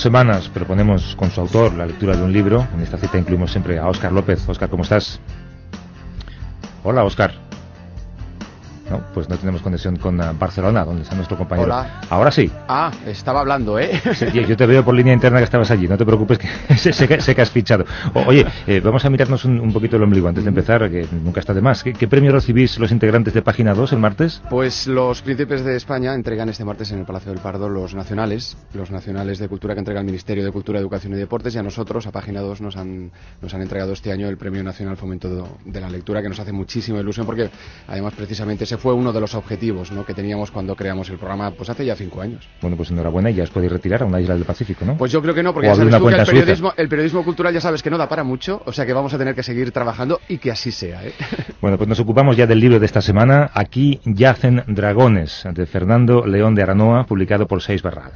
[0.00, 2.66] semanas proponemos con su autor la lectura de un libro.
[2.74, 4.48] En esta cita incluimos siempre a Óscar López.
[4.48, 5.20] Óscar, ¿cómo estás?
[6.84, 7.47] Hola, Óscar.
[8.90, 11.66] No, pues no tenemos conexión con uh, Barcelona, donde está nuestro compañero.
[11.66, 12.00] Hola.
[12.08, 12.50] Ahora sí.
[12.68, 14.00] Ah, estaba hablando, ¿eh?
[14.14, 16.92] Sí, yo te veo por línea interna que estabas allí, no te preocupes, que sé,
[16.92, 17.84] sé que, sé que has fichado.
[18.14, 21.06] O- oye, eh, vamos a mirarnos un, un poquito el ombligo antes de empezar, que
[21.12, 21.82] nunca está de más.
[21.82, 24.40] ¿Qué, qué premio recibís los integrantes de Página 2 el martes?
[24.48, 28.56] Pues los príncipes de España entregan este martes en el Palacio del Pardo los nacionales,
[28.72, 31.62] los nacionales de cultura que entrega el Ministerio de Cultura, Educación y Deportes, y a
[31.62, 33.10] nosotros, a Página 2, nos han,
[33.42, 35.28] nos han entregado este año el Premio Nacional Fomento
[35.64, 37.50] de, la Lectura, que nos hace muchísima ilusión, porque
[37.86, 40.04] además precisamente ese fue uno de los objetivos ¿no?
[40.04, 42.48] que teníamos cuando creamos el programa, pues hace ya cinco años.
[42.60, 44.96] Bueno, pues enhorabuena y ya os podéis retirar a una isla del Pacífico, ¿no?
[44.96, 47.52] Pues yo creo que no, porque ya sabes tú que el periodismo, el periodismo cultural
[47.52, 49.72] ya sabes que no da para mucho, o sea que vamos a tener que seguir
[49.72, 51.04] trabajando y que así sea.
[51.04, 51.12] ¿eh?
[51.60, 53.50] Bueno, pues nos ocupamos ya del libro de esta semana.
[53.52, 58.12] Aquí yacen dragones, de Fernando León de Aranoa, publicado por Seis Barral.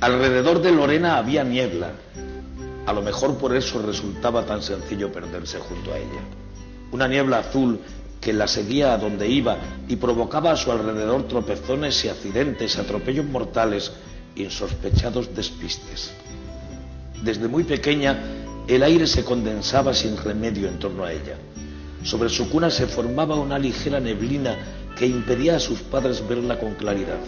[0.00, 1.92] Alrededor de Lorena había niebla.
[2.88, 6.22] A lo mejor por eso resultaba tan sencillo perderse junto a ella.
[6.90, 7.78] Una niebla azul
[8.18, 13.26] que la seguía a donde iba y provocaba a su alrededor tropezones y accidentes, atropellos
[13.26, 13.92] mortales,
[14.36, 16.12] insospechados despistes.
[17.22, 18.22] Desde muy pequeña,
[18.66, 21.36] el aire se condensaba sin remedio en torno a ella.
[22.02, 24.56] Sobre su cuna se formaba una ligera neblina
[24.96, 27.18] que impedía a sus padres verla con claridad.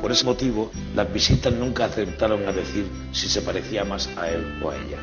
[0.00, 4.58] Por ese motivo, las visitas nunca acertaron a decir si se parecía más a él
[4.62, 4.98] o a ella.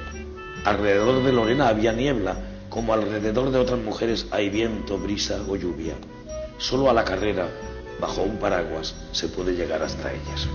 [0.66, 2.36] Alrededor de Lorena había niebla,
[2.70, 5.94] como alrededor de otras mujeres hay viento, brisa o lluvia.
[6.58, 7.48] Solo a la carrera,
[8.02, 10.48] bajo un paraguas, se puede llegar hasta ellas.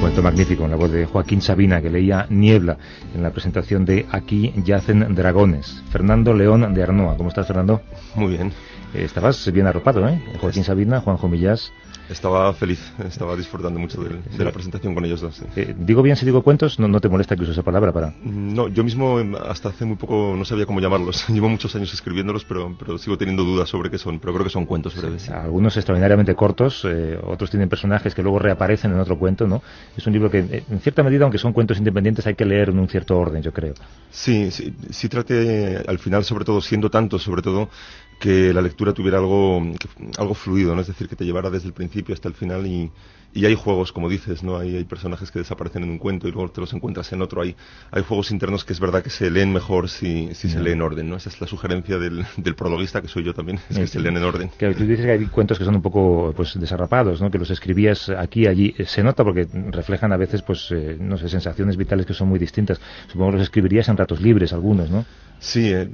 [0.00, 2.76] Cuento magnífico en la voz de Joaquín Sabina, que leía Niebla
[3.14, 5.82] en la presentación de Aquí yacen dragones.
[5.90, 7.16] Fernando León de Arnoa.
[7.16, 7.80] ¿Cómo estás, Fernando?
[8.14, 8.52] Muy bien.
[8.94, 10.20] Estabas bien arropado, ¿eh?
[10.40, 11.72] Joaquín Sabina, Juanjo Millás.
[12.08, 15.36] Estaba feliz, estaba disfrutando mucho de, de la presentación con ellos dos.
[15.36, 15.44] sí.
[15.56, 18.12] Eh, digo bien si digo cuentos, no, no te molesta que use esa palabra para...
[18.22, 21.26] No, yo mismo em, hasta hace muy poco no sabía cómo llamarlos.
[21.30, 24.18] Llevo muchos años escribiéndolos, pero, pero sigo teniendo dudas sobre qué son.
[24.20, 25.22] Pero creo que son cuentos breves.
[25.22, 25.32] sí.
[25.32, 29.62] Algunos extraordinariamente cortos, eh, otros tienen personajes que luego reaparecen en otro cuento, ¿no?
[29.96, 32.68] Es un libro que, eh, en cierta medida, aunque son cuentos independientes, hay que leer
[32.68, 33.72] en un cierto orden, yo creo.
[34.10, 37.70] Sí, sí, sí traté al final, sobre todo, siendo tanto, sobre todo,
[38.18, 39.88] que la lectura tuviera algo, que-
[40.18, 40.80] algo fluido, ¿no?
[40.80, 42.90] Es decir, que te llevara desde el principio hasta el final y,
[43.34, 44.56] y hay juegos, como dices, ¿no?
[44.58, 47.42] Hay, hay personajes que desaparecen en un cuento y luego te los encuentras en otro.
[47.42, 47.56] Hay,
[47.90, 50.62] hay juegos internos que es verdad que se leen mejor si, si se Ya.
[50.62, 51.16] lee en orden, ¿no?
[51.16, 54.00] Esa es la sugerencia del, del prologuista, que soy yo también, es que Eh, se
[54.00, 54.50] leen en orden.
[54.58, 57.30] Que tú dices que hay cuentos que son un poco pues desarrapados, ¿no?
[57.30, 58.74] Que los escribías aquí allí.
[58.86, 62.38] Se nota porque reflejan a veces, pues, eh, no sé, sensaciones vitales que son muy
[62.38, 62.80] distintas.
[63.08, 65.04] Supongo que los escribirías en ratos libres, algunos, ¿no?
[65.40, 65.88] Sí, eh,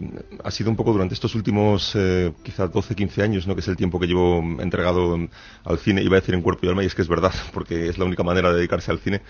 [0.44, 1.98] ha sido un poco durante estos últimos eh,
[2.42, 3.54] quizá 12, 15 años, ¿no?
[3.54, 5.16] que es el tiempo que llevo entregado
[5.64, 7.88] al cine, iba a decir en cuerpo y alma, y es que es verdad, porque
[7.88, 9.22] es la única manera de dedicarse al cine,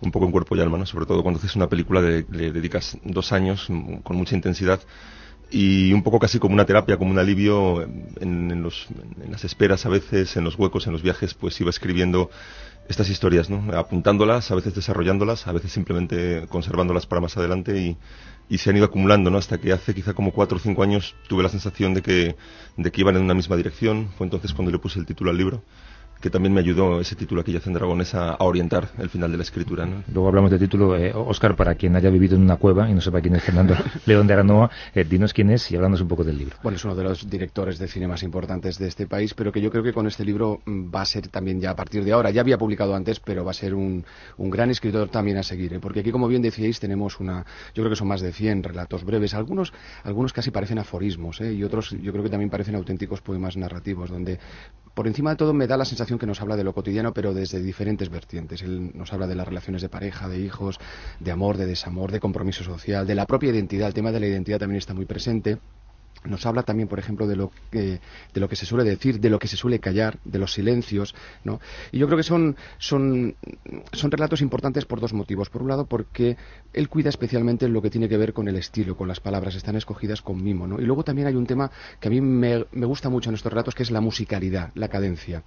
[0.00, 0.86] un poco en cuerpo y alma, ¿no?
[0.86, 4.80] sobre todo cuando haces una película que le dedicas dos años mm, con mucha intensidad
[5.50, 8.86] y un poco casi como una terapia, como un alivio en, en los,
[9.24, 12.30] en las esperas a veces, en los huecos, en los viajes, pues iba escribiendo
[12.88, 13.76] estas historias, ¿no?
[13.76, 17.96] apuntándolas, a veces desarrollándolas, a veces simplemente conservándolas para más adelante y,
[18.48, 19.38] y se han ido acumulando, ¿no?
[19.38, 22.36] Hasta que hace quizá como cuatro o cinco años tuve la sensación de que,
[22.76, 24.08] de que iban en una misma dirección.
[24.16, 25.62] Fue entonces cuando le puse el título al libro,
[26.20, 29.36] que también me ayudó ese título aquí yacen dragones a, a orientar el final de
[29.36, 30.02] la escritura, ¿no?
[30.12, 30.96] Luego hablamos de título.
[30.96, 33.74] Eh, Oscar, para quien haya vivido en una cueva y no sepa quién es Fernando
[34.06, 36.56] León de Aranoa, eh, dinos quién es y hablándonos un poco del libro.
[36.62, 39.60] Bueno, es uno de los directores de cine más importantes de este país, pero que
[39.60, 42.12] yo creo que con este libro mm, va a ser también ya a partir de
[42.12, 42.30] ahora.
[42.30, 44.04] Ya había publicado antes, pero va a ser un,
[44.36, 45.80] un gran escritor también a seguir, ¿eh?
[45.80, 47.44] porque aquí, como bien decíais, tenemos una,
[47.74, 49.72] yo creo que son más de 100 relatos breves, algunos,
[50.04, 51.52] algunos casi parecen aforismos, ¿eh?
[51.52, 54.38] y otros yo creo que también parecen auténticos poemas narrativos, donde
[54.98, 57.32] por encima de todo me da la sensación que nos habla de lo cotidiano, pero
[57.32, 58.62] desde diferentes vertientes.
[58.62, 60.80] Él nos habla de las relaciones de pareja, de hijos,
[61.20, 63.86] de amor, de desamor, de compromiso social, de la propia identidad.
[63.86, 65.58] El tema de la identidad también está muy presente
[66.24, 68.00] nos habla también, por ejemplo, de lo que
[68.34, 71.14] de lo que se suele decir, de lo que se suele callar, de los silencios,
[71.44, 71.60] ¿no?
[71.92, 73.36] Y yo creo que son son
[73.92, 75.50] son relatos importantes por dos motivos.
[75.50, 76.36] Por un lado, porque
[76.72, 79.76] él cuida especialmente lo que tiene que ver con el estilo, con las palabras, están
[79.76, 80.80] escogidas con mimo, ¿no?
[80.80, 81.70] Y luego también hay un tema
[82.00, 84.88] que a mí me, me gusta mucho en estos relatos, que es la musicalidad, la
[84.88, 85.42] cadencia.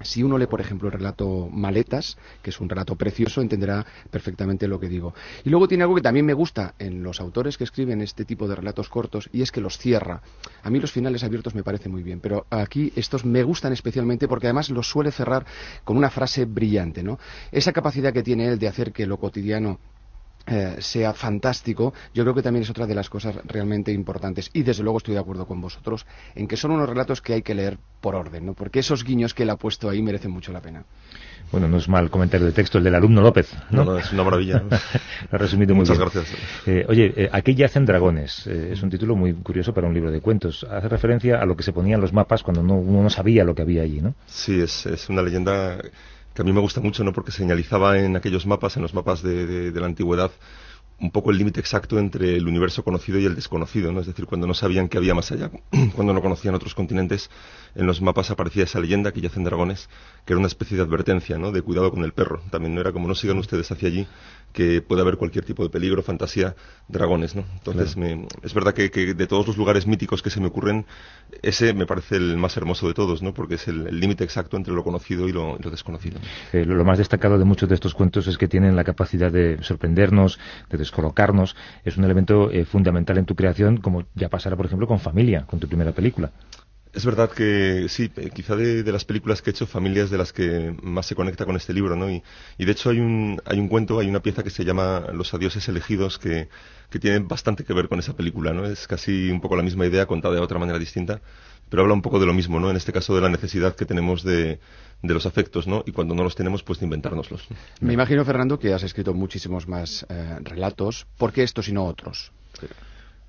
[0.00, 4.66] Si uno lee, por ejemplo, el relato Maletas, que es un relato precioso, entenderá perfectamente
[4.66, 5.14] lo que digo.
[5.44, 8.48] Y luego tiene algo que también me gusta en los autores que escriben este tipo
[8.48, 10.20] de relatos cortos, y es que los cierra.
[10.62, 14.26] A mí los finales abiertos me parecen muy bien, pero aquí estos me gustan especialmente
[14.26, 15.46] porque además los suele cerrar
[15.84, 17.18] con una frase brillante, ¿no?
[17.52, 19.78] Esa capacidad que tiene él de hacer que lo cotidiano
[20.46, 24.50] eh, sea fantástico, yo creo que también es otra de las cosas realmente importantes.
[24.52, 27.42] Y desde luego estoy de acuerdo con vosotros en que son unos relatos que hay
[27.42, 28.54] que leer por orden, ¿no?
[28.54, 30.84] porque esos guiños que él ha puesto ahí merecen mucho la pena.
[31.50, 33.84] Bueno, no es mal comentario de texto el del alumno López, ¿no?
[33.84, 34.62] no, es una maravilla.
[35.30, 36.10] Lo ha resumido muy Muchas bien.
[36.12, 36.38] gracias.
[36.66, 38.46] Eh, oye, eh, aquí yacen dragones.
[38.46, 40.64] Eh, es un título muy curioso para un libro de cuentos.
[40.68, 43.44] Hace referencia a lo que se ponía en los mapas cuando no, uno no sabía
[43.44, 44.14] lo que había allí, ¿no?
[44.26, 45.78] Sí, es, es una leyenda
[46.34, 47.12] que a mí me gusta mucho, ¿no?
[47.12, 50.32] Porque señalizaba en aquellos mapas, en los mapas de, de- de la antigüedad,
[51.00, 54.00] un poco el límite exacto entre el universo conocido y el desconocido, ¿no?
[54.00, 55.50] Es decir, cuando no sabían que había más allá,
[55.94, 57.30] cuando no conocían otros continentes,
[57.74, 59.88] en los mapas aparecía esa leyenda que yacen dragones,
[60.24, 61.50] que era una especie de advertencia, ¿no?
[61.50, 62.40] De cuidado con el perro.
[62.50, 64.06] También no era como no sigan ustedes hacia allí,
[64.52, 66.54] que puede haber cualquier tipo de peligro, fantasía,
[66.88, 67.44] dragones, ¿no?
[67.54, 70.86] Entonces, me- es verdad que, que de todos los lugares míticos que se me ocurren,
[71.42, 73.34] ese me parece el más hermoso de todos, ¿no?
[73.34, 76.18] Porque es el el límite exacto entre lo conocido y lo, y lo desconocido.
[76.52, 79.30] Eh, lo lo más destacado de muchos de estos cuentos es que tienen la capacidad
[79.32, 80.38] de sorprendernos,
[80.70, 81.56] de descolocarnos.
[81.84, 85.44] Es un elemento eh, fundamental en tu creación, como ya pasará, por ejemplo, con Familia,
[85.46, 86.30] con tu primera película.
[86.94, 90.18] Es verdad que sí, eh, quizá de, las películas que he hecho, Familia es de
[90.18, 92.08] las que más se conecta con este libro, ¿no?
[92.08, 92.22] Y,
[92.56, 95.34] y de hecho hay un, hay un cuento, hay una pieza que se llama Los
[95.34, 96.48] adioses elegidos que,
[96.94, 98.66] que tiene bastante que ver con esa película, ¿no?
[98.66, 101.20] Es casi un poco la misma idea contada de otra manera distinta,
[101.68, 102.70] pero habla un poco de lo mismo, ¿no?
[102.70, 104.60] En este caso de la necesidad que tenemos de,
[105.02, 105.82] de los afectos, ¿no?
[105.86, 107.48] Y cuando no los tenemos, pues de inventárnoslos.
[107.80, 111.08] Me imagino, Fernando, que has escrito muchísimos más eh, relatos.
[111.18, 112.30] ¿Por qué estos y no otros?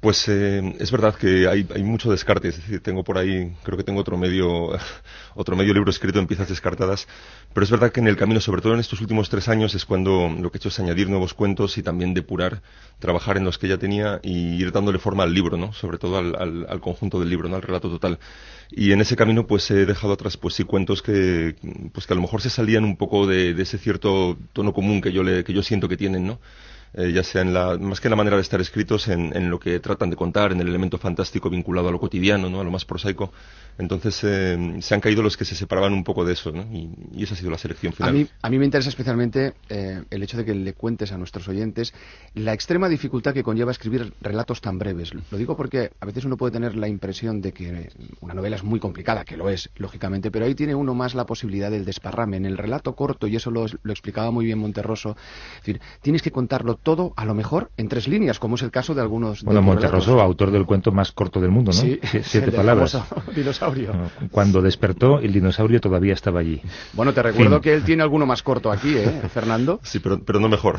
[0.06, 3.76] Pues eh, es verdad que hay, hay mucho descarte, es decir, tengo por ahí, creo
[3.76, 4.70] que tengo otro medio,
[5.34, 7.08] otro medio libro escrito en piezas descartadas,
[7.56, 9.84] pero es verdad que en el camino, sobre todo en estos últimos tres años, es
[9.84, 12.62] cuando lo que he hecho es añadir nuevos cuentos y también depurar,
[13.00, 15.74] trabajar en los que ya tenía y ir dándole forma al libro, ¿no?
[15.74, 17.56] Sobre todo al, conjunto del libro, ¿no?
[17.56, 18.20] Al relato total.
[18.70, 21.56] Y en ese camino, pues he dejado atrás, pues sí, cuentos que,
[21.94, 25.12] pues que a lo mejor se salían un poco de, ese cierto tono común que
[25.12, 26.40] yo que yo siento que tienen, ¿no?
[26.98, 29.50] Eh, ya sea en la, más que en la manera de estar escritos, en, en,
[29.50, 32.62] lo que tratan de contar, en el elemento fantástico vinculado a lo cotidiano, ¿no?
[32.62, 33.34] a lo más prosaico.
[33.78, 36.64] Entonces eh, se han caído los que se separaban un poco de eso, ¿no?
[36.72, 38.10] y, y, esa ha sido la selección final.
[38.10, 41.18] A mí, a mí me interesa especialmente eh, el hecho de que le cuentes a
[41.18, 41.94] nuestros oyentes
[42.34, 45.12] la extrema dificultad que conlleva escribir relatos tan breves.
[45.14, 47.90] Lo digo porque a veces uno puede tener la impresión de que
[48.22, 51.26] una novela es muy complicada, que lo es, lógicamente, pero ahí tiene uno más la
[51.26, 52.38] posibilidad del desparrame.
[52.38, 55.18] En el relato corto, y eso lo, lo explicaba muy bien Monterroso,
[55.56, 58.72] es decir, tienes que contarlo todo, a lo mejor, en tres líneas, como es el
[58.72, 59.44] caso de algunos.
[59.44, 61.82] Bueno, de Monterroso, autor del cuento más corto del mundo, ¿no?
[61.82, 62.98] Sí, siete palabras.
[63.36, 63.92] Dinosaurio.
[64.32, 66.62] Cuando despertó, el dinosaurio todavía estaba allí.
[66.94, 67.62] Bueno, te recuerdo Fin.
[67.62, 69.82] que él tiene alguno más corto aquí, ¿eh, Fernando?
[69.96, 70.78] Sí, pero, pero no mejor.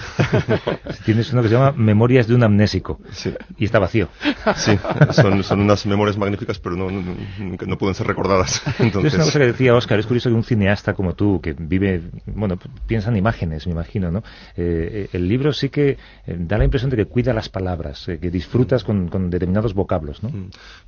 [1.04, 3.00] Tienes uno que se llama Memorias de un amnésico.
[3.10, 3.32] Sí.
[3.56, 4.08] Y está vacío.
[4.56, 4.78] Sí,
[5.10, 8.62] son, son unas memorias magníficas, pero no, no, no, no pueden ser recordadas.
[8.78, 9.12] Entonces...
[9.12, 12.02] Es una cosa que decía Oscar, es curioso que un cineasta como tú, que vive,
[12.26, 14.22] bueno, piensa en imágenes, me imagino, ¿no?
[14.56, 18.18] Eh, el libro sí que eh, da la impresión de que cuida las palabras, eh,
[18.18, 20.30] que disfrutas con, con, determinados vocablos, ¿no?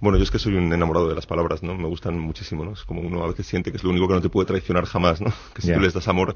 [0.00, 1.74] Bueno, yo es que soy un enamorado de las palabras, ¿no?
[1.74, 2.72] Me gustan muchísimo, ¿no?
[2.72, 4.84] Es como uno a veces siente que es lo único que no te puede traicionar
[4.84, 5.32] jamás, ¿no?
[5.54, 5.76] Que si yeah.
[5.76, 6.34] tú les das amor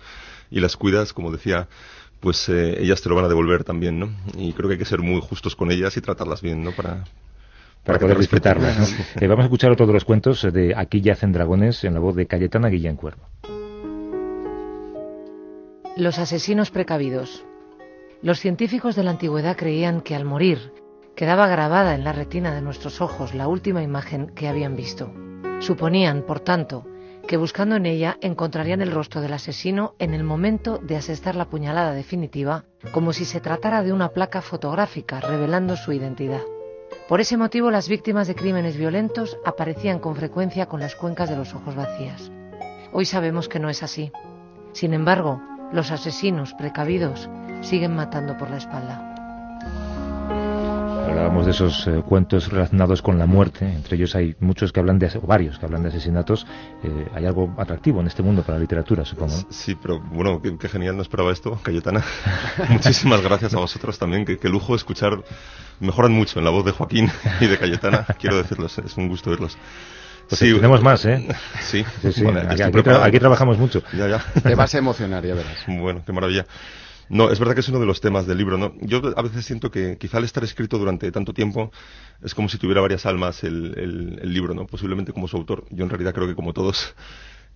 [0.51, 1.69] y las cuidas, como decía,
[2.21, 4.11] pues eh, ellas te lo van a devolver también, ¿no?
[4.37, 6.71] Y creo que hay que ser muy justos con ellas y tratarlas bien, ¿no?
[6.73, 7.05] Para,
[7.85, 8.19] para, para poder
[9.21, 12.15] eh, vamos a escuchar otro de los cuentos de Aquí yacen dragones en la voz
[12.15, 13.27] de Cayetana Guillén Cuervo.
[15.97, 17.45] Los asesinos precavidos.
[18.23, 20.73] Los científicos de la antigüedad creían que al morir
[21.17, 25.13] quedaba grabada en la retina de nuestros ojos la última imagen que habían visto.
[25.59, 26.87] Suponían, por tanto,
[27.27, 31.47] que buscando en ella encontrarían el rostro del asesino en el momento de asestar la
[31.47, 36.43] puñalada definitiva, como si se tratara de una placa fotográfica revelando su identidad.
[37.09, 41.37] Por ese motivo las víctimas de crímenes violentos aparecían con frecuencia con las cuencas de
[41.37, 42.31] los ojos vacías.
[42.93, 44.13] Hoy sabemos que no es así.
[44.71, 47.29] Sin embargo, los asesinos precavidos
[47.63, 49.09] siguen matando por la espalda.
[51.09, 54.99] Hablábamos de esos eh, cuentos relacionados con la muerte, entre ellos hay muchos que hablan
[54.99, 56.47] de, o varios que hablan de asesinatos.
[56.83, 59.35] Eh, hay algo atractivo en este mundo para la literatura, supongo.
[59.51, 62.03] Sí, pero bueno, qué, qué, genial, no esperaba esto, Cayetana.
[62.71, 65.23] Muchísimas gracias a vosotros también, qué, qué lujo escuchar,
[65.81, 69.31] mejoran mucho en la voz de Joaquín y de Cayetana, quiero decirlos, es un gusto
[69.31, 69.59] verlos.
[70.29, 71.29] Pues sí, tenemos más, ¿eh?
[71.61, 72.23] Sí, sí, sí.
[72.23, 73.83] Bueno, aquí, aquí, tra aquí, trabajamos mucho.
[73.93, 74.25] Ya, ya.
[74.41, 75.65] Te vas a emocionar, ya verás.
[75.67, 76.47] Bueno, qué maravilla.
[77.09, 78.75] No, es verdad que es uno de los temas del libro, ¿no?
[78.81, 81.71] Yo a veces siento que quizá al estar escrito durante tanto tiempo
[82.23, 84.67] es como si tuviera varias almas el, el, el libro, ¿no?
[84.67, 85.65] Posiblemente como su autor.
[85.71, 86.95] Yo en realidad creo que como todos.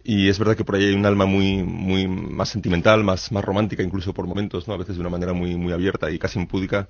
[0.08, 3.44] Y es verdad que por ahí hay un alma muy, muy más sentimental, más, más
[3.44, 4.74] romántica incluso por momentos, ¿no?
[4.74, 6.88] A veces de una manera muy, muy abierta y casi impúdica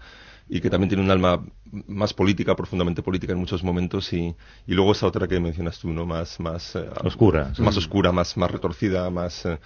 [0.51, 1.43] y que también tiene un alma
[1.89, 4.37] más política, profundamente política en muchos momentos y,
[4.67, 6.05] y luego esa otra que mencionas tú, ¿no?
[6.05, 9.59] Más, más oscura, más oscura, más, más retorcida, más eh,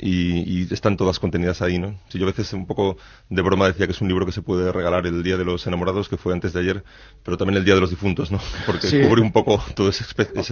[0.00, 1.98] y, están todas contenidas ahí, ¿no?
[2.08, 2.96] Si yo a veces un poco
[3.28, 5.66] de broma decía que es un libro que se puede regalar el Día de los
[5.66, 6.84] Enamorados, que fue antes de ayer,
[7.22, 8.40] pero también el Día de los Difuntos, ¿no?
[8.66, 10.42] Porque cubre un poco todo ese, espectro.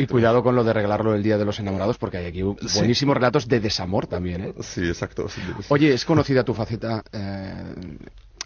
[0.00, 3.16] Y cuidado con lo de regalarlo el Día de los Enamorados, porque hay aquí buenísimos
[3.16, 4.54] relatos de desamor también, ¿eh?
[4.60, 5.26] Sí, exacto.
[5.68, 7.74] Oye, es conocida tu faceta eh,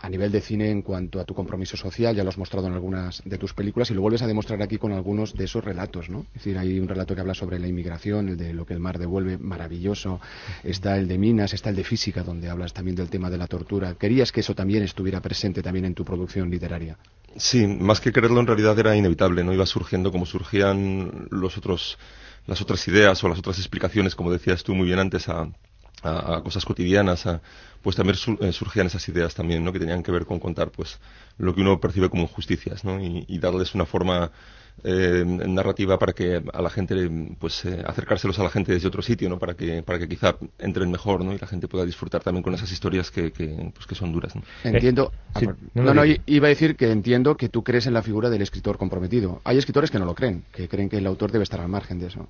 [0.00, 2.74] a nivel de cine en cuanto a tu compromiso social, ya lo has mostrado en
[2.74, 6.08] algunas de tus películas y lo vuelves a demostrar aquí con algunos de esos relatos,
[6.08, 6.20] ¿no?
[6.34, 8.80] Es decir, hay un relato que habla sobre la inmigración, el de lo que el
[8.80, 10.20] mar devuelve, maravilloso,
[10.62, 13.46] está el de minas, está el de física, donde hablas también del tema de la
[13.46, 13.94] tortura.
[13.94, 16.96] ¿Querías que eso también estuviera presente también en tu producción literaria?
[17.36, 19.52] Sí, más que quererlo en realidad era inevitable, ¿no?
[19.52, 21.98] Iba surgiendo como surgían los otros,
[22.46, 25.48] las otras ideas o las otras explicaciones, como decías tú muy bien antes, a,
[26.02, 27.26] a, cosas cotidianas,
[27.82, 29.72] pues también eh, surgían esas ideas también, ¿no?
[29.72, 30.98] Que tenían que ver con contar, pues,
[31.38, 33.00] lo que uno percibe como injusticias, ¿no?
[33.00, 34.32] Y, darles una forma
[34.84, 39.00] eh, narrativa para que a la gente, pues, eh, acercárselos a la gente desde otro
[39.00, 39.38] sitio, ¿no?
[39.38, 41.32] Para que, para que quizá entren mejor, ¿no?
[41.32, 44.34] Y la gente pueda disfrutar también con esas historias que, que pues, que son duras,
[44.64, 45.12] Entiendo.
[45.74, 48.76] no, no, iba a decir que entiendo que tú crees en la figura del escritor
[48.76, 49.40] comprometido.
[49.44, 52.00] Hay escritores que no lo creen, que creen que el autor debe estar al margen
[52.00, 52.28] de eso.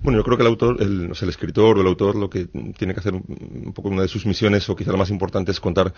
[0.00, 2.94] Bueno, yo creo que el autor, el, el escritor o el autor lo que tiene
[2.94, 5.92] que hacer un, poco una de sus misiones, o quizá la más importante, es contar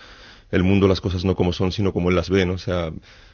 [0.49, 2.53] el mundo, las cosas no como son, sino como él las ve, ¿no?
[2.53, 2.91] O sea,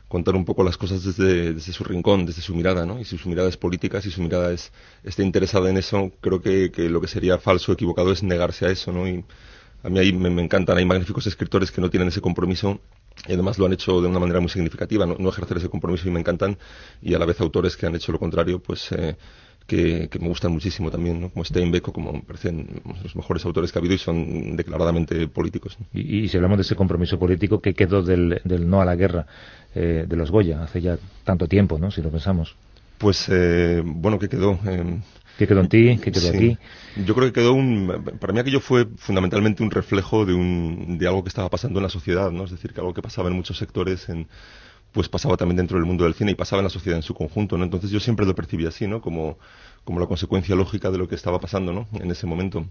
[0.10, 3.00] contar un poco las cosas desde, desde su rincón, desde su mirada, ¿no?
[3.00, 6.42] Y si su mirada es política, si su mirada es, está interesada en eso, creo
[6.42, 9.08] que, lo que sería falso equivocado es negarse a eso, ¿no?
[9.08, 9.24] Y
[9.84, 12.82] a mí ahí me, encantan, hay magníficos escritores que no tienen ese compromiso
[13.26, 16.08] y además lo han hecho de una manera muy significativa, no, no ejercer ese compromiso
[16.08, 16.58] y me encantan,
[17.02, 18.92] y a la vez autores que han hecho lo contrario, pues...
[18.92, 19.16] Eh,
[19.68, 21.30] que, me gustan muchísimo también, ¿no?
[21.30, 25.28] como Steinbeck o como me parecen los mejores autores que ha habido y son declaradamente
[25.28, 25.78] políticos.
[25.94, 29.28] Y, si hablamos de ese compromiso político, ¿qué quedó del, no a la guerra
[29.76, 31.92] eh, de los Goya hace ya tanto tiempo, ¿no?
[31.92, 32.56] si lo pensamos?
[32.98, 34.58] Pues, eh, bueno, ¿qué quedó?
[34.66, 35.00] Eh,
[35.38, 36.00] ¿Qué quedó en ti?
[36.02, 36.58] ¿Qué quedó aquí?
[37.06, 38.04] Yo creo que quedó un...
[38.20, 41.84] Para mí aquello fue fundamentalmente un reflejo de, un, de algo que estaba pasando en
[41.84, 42.46] la sociedad, ¿no?
[42.46, 44.28] Es decir, que algo que pasaba en muchos sectores, en
[44.98, 47.14] pues pasaba también dentro del mundo del cine y pasaba en la sociedad en su
[47.14, 47.64] conjunto, ¿no?
[47.64, 49.00] Entonces yo siempre lo percibí así, ¿no?
[49.00, 49.38] Como,
[49.84, 51.88] como la consecuencia lógica de lo que estaba pasando, ¿no?
[51.94, 52.66] En ese momento.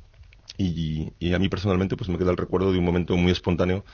[0.58, 3.84] Y, y, a mí personalmente pues me queda el recuerdo de un momento muy espontáneo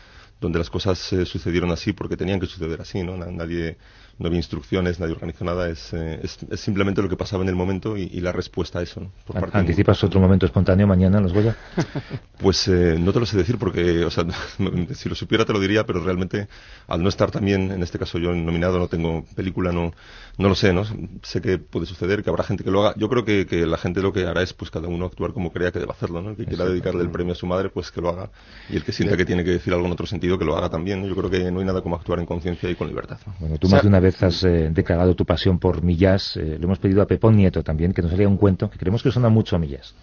[0.42, 3.16] donde las cosas eh, sucedieron así porque tenían que suceder así, ¿no?
[3.16, 3.78] Nadie,
[4.18, 7.54] no había instrucciones, nadie organizó nada, es, eh, es, simplemente lo que pasaba en el
[7.54, 9.00] momento y, la respuesta a eso.
[9.00, 9.10] ¿no?
[9.52, 11.56] ¿Anticipas otro momento espontáneo mañana los Goya?
[12.42, 14.24] Pues eh, no te lo sé decir porque, o sea,
[14.94, 16.48] si lo supiera te lo diría, pero realmente
[16.88, 19.92] al no estar también, en este caso yo nominado, no tengo película, no,
[20.38, 20.82] no lo sé, ¿no?
[21.22, 22.96] Sé que puede suceder, que habrá gente que lo haga.
[22.98, 25.52] Yo creo que, que la gente lo que hará es pues cada uno actuar como
[25.52, 26.30] crea que debe hacerlo, ¿no?
[26.30, 28.30] El que quiera dedicarle el premio a su madre, pues que lo haga.
[28.68, 30.68] Y el que sienta que tiene que decir algo en otro sentido, que lo haga
[30.68, 31.04] también.
[31.04, 33.18] Yo creo que no hay nada como actuar en conciencia y con libertad.
[33.40, 36.36] Bueno, tú más de una vez has eh, declarado tu pasión por Millás.
[36.36, 39.02] Eh, le hemos pedido a Pepón Nieto también que nos haga un cuento que creemos
[39.02, 39.94] que suena mucho a Millás.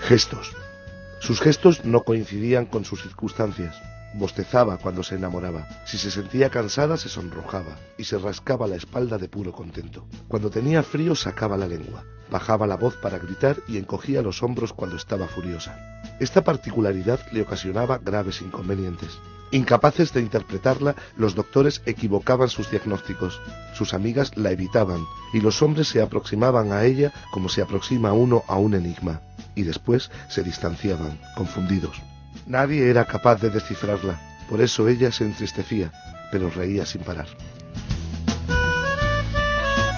[0.00, 0.54] Gestos.
[1.20, 3.74] Sus gestos no coincidían con sus circunstancias.
[4.16, 5.66] Bostezaba cuando se enamoraba.
[5.84, 10.06] Si se sentía cansada se sonrojaba y se rascaba la espalda de puro contento.
[10.28, 14.72] Cuando tenía frío sacaba la lengua, bajaba la voz para gritar y encogía los hombros
[14.72, 15.76] cuando estaba furiosa.
[16.20, 19.18] Esta particularidad le ocasionaba graves inconvenientes.
[19.50, 23.40] Incapaces de interpretarla, los doctores equivocaban sus diagnósticos,
[23.74, 28.44] sus amigas la evitaban y los hombres se aproximaban a ella como se aproxima uno
[28.46, 29.22] a un enigma,
[29.56, 32.00] y después se distanciaban, confundidos.
[32.46, 34.20] Nadie era capaz de descifrarla,
[34.50, 35.90] por eso ella se entristecía,
[36.30, 37.26] pero reía sin parar.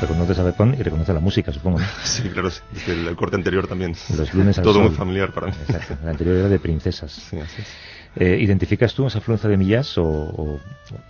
[0.01, 1.81] Reconoces a Bepón y reconoce la música, supongo.
[2.05, 2.61] Sí, claro, sí.
[2.89, 3.97] el, corte anterior también.
[4.17, 5.55] Los lunes Todo muy familiar para mí.
[5.67, 5.97] Exacto.
[6.03, 7.13] El anterior era de princesas.
[7.13, 7.69] Sí, así es.
[8.17, 10.61] Eh, ¿Identificas tú esa afluencia de millas o,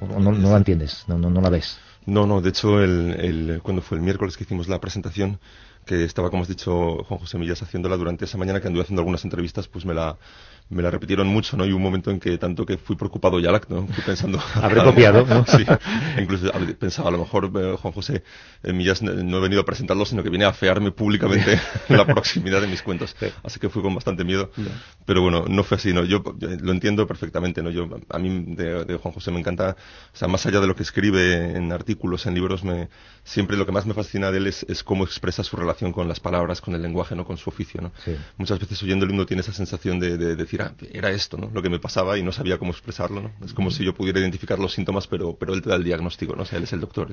[0.00, 1.05] no, la entiendes?
[1.07, 1.78] No, no, no la ves?
[2.05, 5.38] No, no, de hecho, el, el, cuando fue el miércoles que hicimos la presentación,
[5.85, 9.02] que estaba, como has dicho, Juan José Millas haciéndola durante esa mañana que anduve haciendo
[9.02, 10.16] algunas entrevistas, pues me la,
[10.68, 11.64] me la repitieron mucho, ¿no?
[11.64, 13.87] Y un momento en que tanto que fui preocupado ya, ¿no?
[13.87, 14.40] Fui pensando...
[14.54, 15.46] Habré copiado, ¿no?
[15.56, 15.64] sí.
[16.20, 18.25] Incluso pensaba, a lo mejor eh, Juan José
[18.64, 22.61] eh, Millas no he venido a presentarlo, sino que viene a fearme públicamente la proximidad
[22.61, 23.14] de mis cuentos.
[23.44, 24.50] Así que fui con bastante miedo.
[25.04, 26.04] Pero bueno, no fue así, ¿no?
[26.04, 27.70] Yo lo entiendo perfectamente, ¿no?
[27.70, 29.76] Yo, a mí de, Juan José me encanta,
[30.12, 32.88] o sea, más allá de lo que escribe en artículos, en libros, me,
[33.23, 36.08] siempre lo que más me fascina de él es, es cómo expresa su relación con
[36.08, 37.25] las palabras, con el lenguaje, ¿no?
[37.25, 37.92] Con su oficio, ¿no?
[38.37, 41.50] Muchas veces oyendo el himno tiene esa sensación de, de decir, Ah, era esto, ¿no?
[41.52, 43.32] Lo que me pasaba y no sabía cómo expresarlo, ¿no?
[43.44, 46.34] Es como si yo pudiera identificar los síntomas, pero, pero él te da el diagnóstico,
[46.34, 46.42] ¿no?
[46.42, 47.08] O sea, él es el doctor.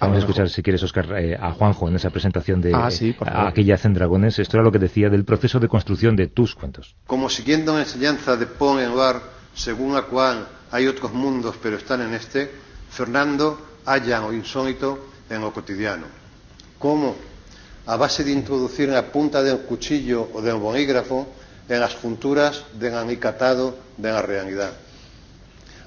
[0.00, 3.14] Vamos a escuchar, si quieres, Oscar, eh, a Juanjo en esa presentación de ah, sí,
[3.20, 4.38] Aquella hacen dragones.
[4.38, 6.96] Esto era lo que decía del proceso de construcción de tus cuentos.
[7.06, 9.20] Como siguiendo la enseñanza de Pon en Bar,
[9.54, 12.50] según la cual hay otros mundos, pero están en este,
[12.90, 16.06] Fernando halla o insólito en lo cotidiano.
[16.78, 17.16] ¿Cómo
[17.86, 21.26] a base de introducir en la punta del cuchillo o del bolígrafo
[21.70, 24.72] en las junturas del anicatado de la realidad.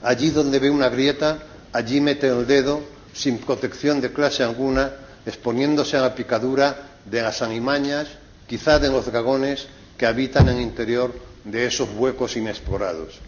[0.02, 1.40] Allí donde ve una grieta,
[1.74, 2.82] allí mete el dedo
[3.14, 4.92] sin protección de clase alguna,
[5.26, 6.76] exponiéndose a la picadura
[7.06, 8.08] de las animañas,
[8.48, 11.14] quizá de los dragones que habitan en el interior
[11.44, 13.20] de esos huecos inexplorados.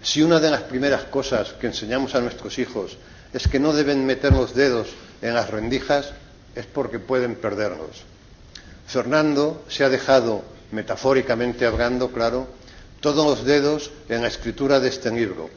[0.00, 2.96] Si una de las primeras cosas que enseñamos a nuestros hijos
[3.32, 4.88] es que no deben meter los dedos
[5.20, 6.12] en las rendijas,
[6.54, 8.04] es porque pueden perderlos.
[8.86, 12.48] Fernando se ha dejado, metafóricamente hablando, claro,
[13.00, 15.48] todos los dedos en la escritura de este libro,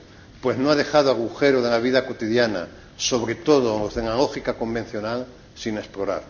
[0.41, 4.53] pues no ha dejado agujero de la vida cotidiana, sobre todo los de la lógica
[4.53, 5.25] convencional,
[5.55, 6.23] sin explorar.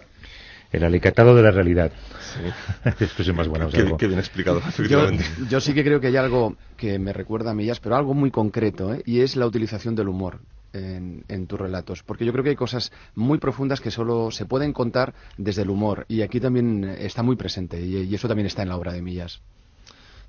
[0.71, 1.91] El alicatado de la realidad.
[2.33, 3.31] Sí.
[3.33, 3.67] más buena.
[3.67, 5.09] Qué, qué, bien explicado, yo,
[5.50, 8.31] yo, sí que creo que hay algo que me recuerda a Millas, pero algo muy
[8.31, 9.01] concreto, ¿eh?
[9.05, 10.39] y es la utilización del humor.
[10.73, 14.45] En, en, tus relatos, porque yo creo que hay cosas muy profundas que solo se
[14.45, 18.61] pueden contar desde el humor y aquí también está muy presente y, eso también está
[18.61, 19.41] en la obra de Millas.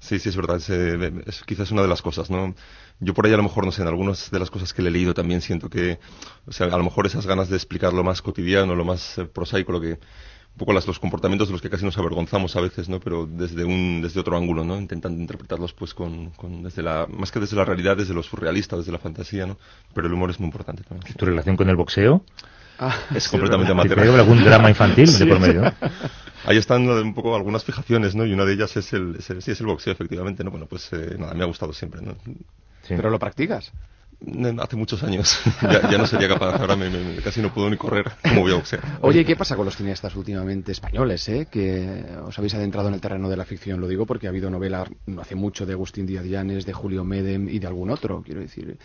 [0.01, 0.57] Sí, sí, es verdad.
[0.57, 1.13] Es, eh,
[1.47, 2.57] quizás una de las cosas, ¿no?
[2.99, 4.89] Yo por ahí a lo mejor, no sé, en algunas de las cosas que le
[4.89, 6.01] he leído también siento que,
[6.47, 9.27] o sea, a lo mejor esas ganas de explicar lo más cotidiano, lo más eh,
[9.27, 10.01] prosaico, lo que,
[10.55, 13.01] un poco las, los comportamientos de los que casi nos avergonzamos a veces, ¿no?
[13.01, 14.79] Pero desde un, desde otro ángulo, ¿no?
[14.79, 18.77] Intentando interpretarlos, pues, con, con, desde la, más que desde la realidad, desde lo surrealista,
[18.77, 19.57] desde la fantasía, ¿no?
[19.95, 21.15] Pero el humor es muy importante también.
[21.15, 22.23] ¿Tu relación con el boxeo?
[22.79, 24.01] Ah, es completamente amateur.
[24.01, 25.25] ¿Hay algún drama infantil sí.
[25.25, 25.73] de por medio?
[26.45, 28.27] Ahí están un poco algunas fijaciones, ¿no?
[28.27, 30.51] Y una de ellas es el, es el sí, es el boxeo, efectivamente, ¿no?
[30.51, 32.17] Bueno, pues eh, nada, me ha gustado siempre, ¿no?
[32.83, 32.95] Sí.
[32.97, 33.73] ¿Pero lo practicas?
[34.59, 35.41] Hace muchos años.
[35.63, 36.61] ya, ya, no sería capaz.
[36.61, 38.11] Ahora me, me, casi no puedo ni correr.
[38.23, 38.99] como voy a boxear?
[39.01, 41.49] Oye, ¿qué pasa con los cineastas últimamente españoles, eh?
[41.51, 43.81] Que os habéis adentrado en el terreno de la ficción.
[43.81, 47.05] Lo digo porque ha habido novelas no hace mucho de Agustín Díaz Llanes, de Julio
[47.05, 48.23] Medem y de algún otro.
[48.25, 48.79] Quiero decir,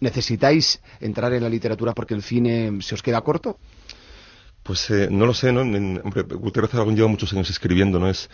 [0.00, 3.58] ¿necesitáis entrar en la literatura porque el cine se os queda corto?
[4.62, 5.62] Pues eh, no lo sé, ¿no?
[5.62, 8.10] En, hombre, Gutiérrez Aragón lleva muchos años escribiendo, ¿no?
[8.10, 8.28] Es,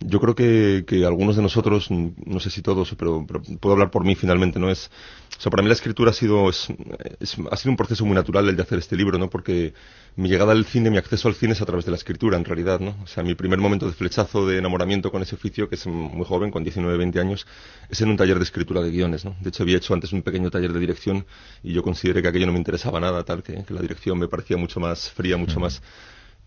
[0.00, 3.90] yo creo que, que algunos de nosotros, no sé si todos, pero, pero, puedo hablar
[3.90, 4.70] por mí finalmente, ¿no?
[4.70, 4.90] Es,
[5.36, 6.68] o sea, para mí la escritura ha sido, es,
[7.18, 9.28] es, ha sido un proceso muy natural el de hacer este libro, ¿no?
[9.28, 9.74] Porque
[10.14, 12.44] mi llegada al cine, mi acceso al cine es a través de la escritura, en
[12.44, 12.96] realidad, ¿no?
[13.02, 16.24] O sea, mi primer momento de flechazo de enamoramiento con ese oficio, que es muy
[16.24, 17.46] joven, con 19, 20 años,
[17.90, 19.34] es en un taller de escritura de guiones, ¿no?
[19.40, 21.26] De hecho, había hecho antes un pequeño taller de dirección
[21.64, 24.28] y yo consideré que aquello no me interesaba nada, tal, que, que la dirección me
[24.28, 25.82] parecía mucho más fría, mucho más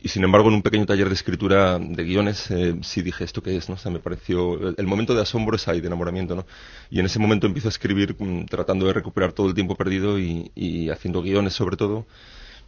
[0.03, 3.43] y sin embargo, en un pequeño taller de escritura de guiones, eh, sí dije, ¿esto
[3.43, 3.69] qué es?
[3.69, 3.75] ¿no?
[3.75, 4.75] O sea, me pareció.
[4.75, 6.45] El, momento de asombro es ahí, de enamoramiento, ¿no?
[6.89, 10.17] Y en ese momento empiezo a escribir mm, tratando de recuperar todo el tiempo perdido
[10.19, 12.07] y haciendo guiones, sobre todo.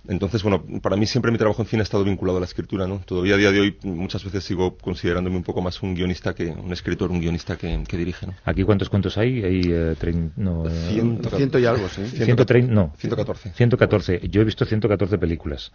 [0.07, 2.87] Entonces, bueno, para mí siempre mi trabajo en cine ha estado vinculado a la escritura,
[2.87, 2.99] ¿no?
[2.99, 6.47] Todavía a día de hoy muchas veces sigo considerándome un poco más un guionista que
[6.47, 8.33] un escritor, un guionista que, que dirige, ¿no?
[8.43, 9.43] ¿Aquí cuántos cuentos hay?
[9.43, 9.95] Hay eh,
[10.35, 12.05] no, eh, ciento, ciento, y algo, sí.
[12.05, 12.93] 130, no.
[12.97, 13.53] 114.
[13.53, 14.21] 114.
[14.29, 15.71] Yo he visto 114 películas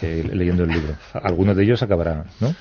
[0.00, 0.96] eh, leyendo el libro.
[1.14, 2.54] Alguno de ellos acabará, ¿no?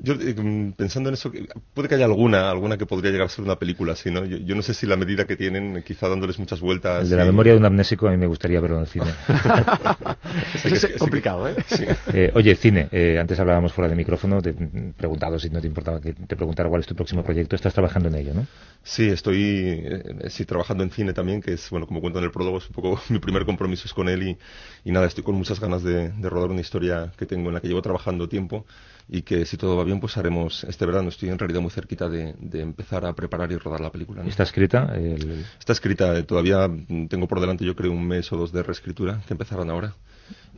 [0.00, 1.30] Yo, eh, pensando en eso,
[1.74, 4.24] puede que haya alguna, alguna que podría llegar a ser una película así, ¿no?
[4.24, 7.04] Yo, yo, no sé si la medida que tienen, quizá dándoles muchas vueltas.
[7.04, 7.26] El de la y...
[7.26, 9.06] memoria de un amnésico a mí me gustaría verlo en el cine.
[10.64, 11.56] es, complicado, ¿eh?
[11.66, 11.84] Sí.
[12.14, 15.66] eh oye, cine, eh, antes hablábamos fuera de micrófono, te he preguntado si no te
[15.66, 17.54] importaba que te preguntara cuál es tu próximo proyecto.
[17.54, 18.46] Estás trabajando en ello, ¿no?
[18.82, 22.30] Sí, estoy eh, sí, trabajando en cine también, que es, bueno, como cuento en el
[22.30, 24.38] prólogo, es un poco mi primer compromiso es con él y,
[24.84, 27.60] y nada, estoy con muchas ganas de, de rodar una historia que tengo en la
[27.60, 28.64] que llevo trabajando tiempo
[29.08, 31.08] y que si todo va bien pues haremos este verano.
[31.08, 34.22] Estoy en realidad muy cerquita de, de empezar a preparar y rodar la película.
[34.22, 34.28] ¿no?
[34.28, 34.92] ¿Está escrita?
[34.94, 35.44] El...
[35.58, 36.70] Está escrita, eh, todavía
[37.08, 39.94] tengo por delante yo creo un mes o dos de reescritura que empezarán ahora.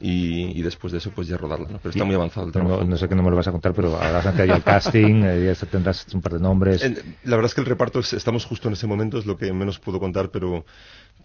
[0.00, 1.78] Y, y, después de eso pues ya rodarla, ¿no?
[1.78, 2.78] Pero está muy avanzado el trabajo.
[2.78, 5.22] No, no, sé que no me lo vas a contar, pero habrás ante el casting,
[5.24, 6.82] eh, ya tendrás un par de nombres.
[7.24, 9.52] La verdad es que el reparto es, estamos justo en ese momento, es lo que
[9.52, 10.64] menos puedo contar, pero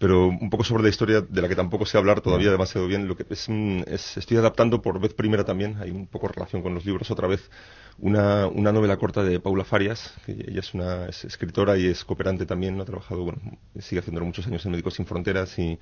[0.00, 3.06] pero un poco sobre la historia de la que tampoco sé hablar todavía demasiado bien.
[3.06, 6.72] Lo que es, es, estoy adaptando por vez primera también, hay un poco relación con
[6.72, 7.50] los libros otra vez,
[7.98, 12.02] una, una novela corta de Paula Farias, que ella es una es escritora y es
[12.06, 12.84] cooperante también, ¿no?
[12.84, 13.40] ha trabajado, bueno,
[13.78, 15.78] sigue haciéndolo muchos años en Médicos Sin Fronteras y,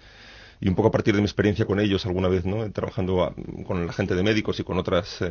[0.60, 2.70] y un poco a partir de mi experiencia con ellos alguna vez, ¿no?
[2.72, 3.34] Trabajando
[3.66, 5.22] con la gente de médicos y con otras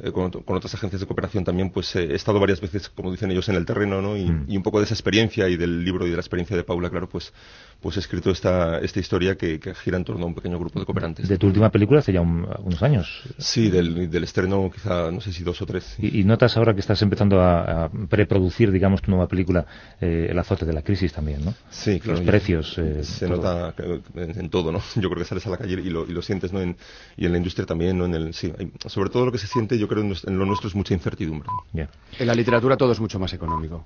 [0.00, 3.12] eh, con, con, otras agencias de cooperación también, pues eh, he estado varias veces, como
[3.12, 4.16] dicen ellos, en el terreno, ¿no?
[4.16, 4.46] Y, mm.
[4.48, 6.90] y, un poco de esa experiencia y del libro y de la experiencia de Paula,
[6.90, 7.32] claro, pues,
[7.80, 10.80] pues he escrito esta, esta historia que, que gira en torno a un pequeño grupo
[10.80, 11.28] de cooperantes.
[11.28, 13.22] ¿De tu última película hace ya un, unos años?
[13.38, 15.94] Sí, del, del, estreno quizá, no sé si dos o tres.
[15.98, 19.64] ¿Y, y notas ahora que estás empezando a, a preproducir, digamos, tu nueva película,
[20.00, 21.54] eh, el azote de la crisis también, ¿no?
[21.70, 22.18] Sí, claro.
[22.18, 22.80] Los precios.
[23.02, 23.36] Se todo.
[23.36, 23.74] nota
[24.16, 24.80] en, en, todo, ¿no?
[24.96, 26.60] Yo creo que sales a la calle y lo, y lo sientes, ¿no?
[26.60, 26.76] En,
[27.16, 28.06] y en la industria también, ¿no?
[28.06, 30.38] En el, sí, hay, sobre todo lo que se siente, yo yo creo en, en
[30.38, 31.48] lo nuestro es mucha incertidumbre.
[31.74, 33.84] En la literatura todo es mucho más económico.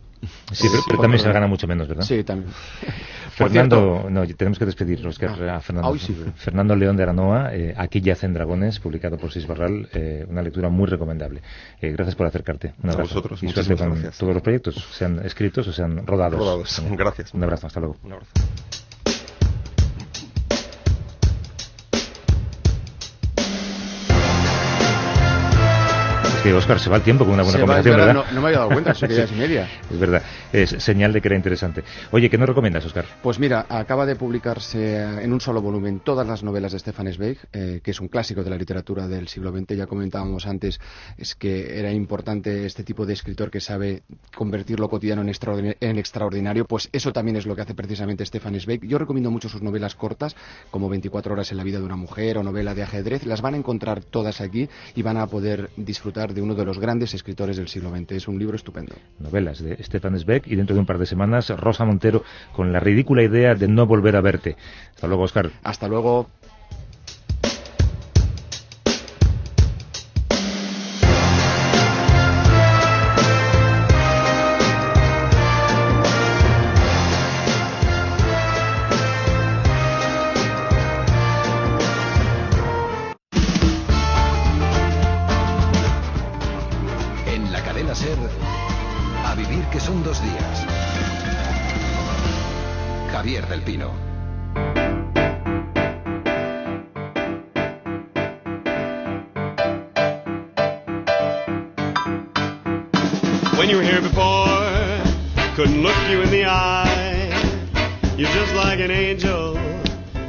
[0.53, 2.05] Sí, pero, pero también se gana mucho menos, ¿verdad?
[2.05, 2.51] Sí, también.
[3.39, 5.93] Por Fernando, no, tenemos que despedir, Oscar, Ah, a Fernando.
[5.93, 6.17] ay, sí.
[6.37, 10.69] Fernando León de Aranoa, eh, Aquí yacen dragones, publicado por Sis Barral, eh, una lectura
[10.71, 11.41] muy recomendable.
[11.81, 12.75] Eh, gracias por acercarte.
[12.83, 13.15] Un A abrazo.
[13.15, 14.19] vosotros, y suerte muchísimas con gracias.
[14.19, 16.39] todos los proyectos, sean escritos o sean rodados.
[16.41, 16.83] Rodados.
[16.97, 17.33] Gracias.
[17.33, 17.97] Un abrazo, hasta luego.
[18.03, 18.33] Un abrazo.
[26.49, 28.25] Que Oscar se va el tiempo con una buena Se conversación, verdad, ¿verdad?
[28.31, 29.69] No, no me había dado cuenta, son que ya es y media.
[29.91, 31.85] Es verdad, es señal de que era interesante.
[32.11, 33.05] Oye, ¿qué nos recomiendas, Oscar?
[33.23, 37.39] Pues mira, acaba de publicarse en un solo volumen todas las novelas de Stefan Zweig,
[37.53, 39.77] eh, que es un clásico de la literatura del siglo XX.
[39.77, 40.81] Ya comentábamos antes,
[41.17, 44.03] es que era importante este tipo de escritor que sabe
[44.35, 46.65] convertir lo cotidiano en, extraordin- en extraordinario.
[46.65, 48.81] Pues eso también es lo que hace precisamente Stefan Zweig.
[48.87, 50.35] Yo recomiendo mucho sus novelas cortas,
[50.71, 53.27] como 24 horas en la vida de una mujer o novela de ajedrez.
[53.27, 56.79] Las van a encontrar todas aquí y van a poder disfrutar de uno de los
[56.79, 58.13] grandes escritores del siglo XX.
[58.13, 58.95] Es un libro estupendo.
[59.19, 62.23] Novelas de Stefan Zweig y dentro de un par de semanas Rosa Montero
[62.55, 64.57] con la ridícula idea de no volver a verte.
[64.95, 65.51] Hasta luego, Oscar.
[65.63, 66.29] Hasta luego.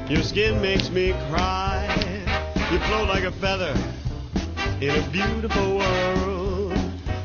[0.10, 1.86] Your skin makes me cry.
[2.72, 3.74] You float like a feather
[4.82, 6.74] in a beautiful world.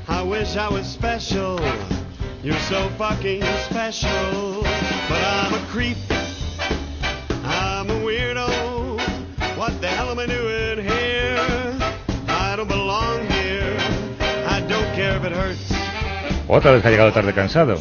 [0.08, 1.58] I wish I was special.
[2.42, 4.62] You're so fucking special.
[5.08, 5.96] But I'm a creep.
[7.44, 8.48] I'm a weirdo.
[9.56, 11.78] What the hell am I doing here?
[12.28, 13.76] I don't belong here.
[14.46, 15.72] I don't care if it hurts.
[16.48, 17.80] Otra vez que ha llegado tarde cansado.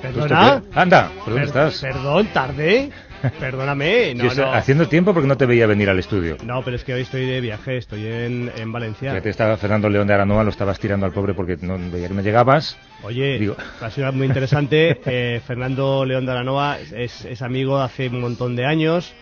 [0.00, 0.62] ¿Perdona?
[0.74, 1.80] Anda, ¿por dónde Per- estás?
[1.80, 2.90] Perdón, tarde.
[3.40, 4.14] Perdóname.
[4.14, 4.28] No.
[4.52, 6.36] Haciendo tiempo porque no te veía venir al estudio.
[6.44, 9.10] No, pero es que hoy estoy de viaje, estoy en, en Valencia.
[9.10, 12.14] Fíjate, estaba Fernando León de Aranoa, lo estabas tirando al pobre porque no veía que
[12.14, 12.78] no llegabas.
[13.02, 15.00] Oye, Digo- ha sido muy interesante.
[15.06, 19.14] Eh, Fernando León de Aranoa es, es amigo hace un montón de años.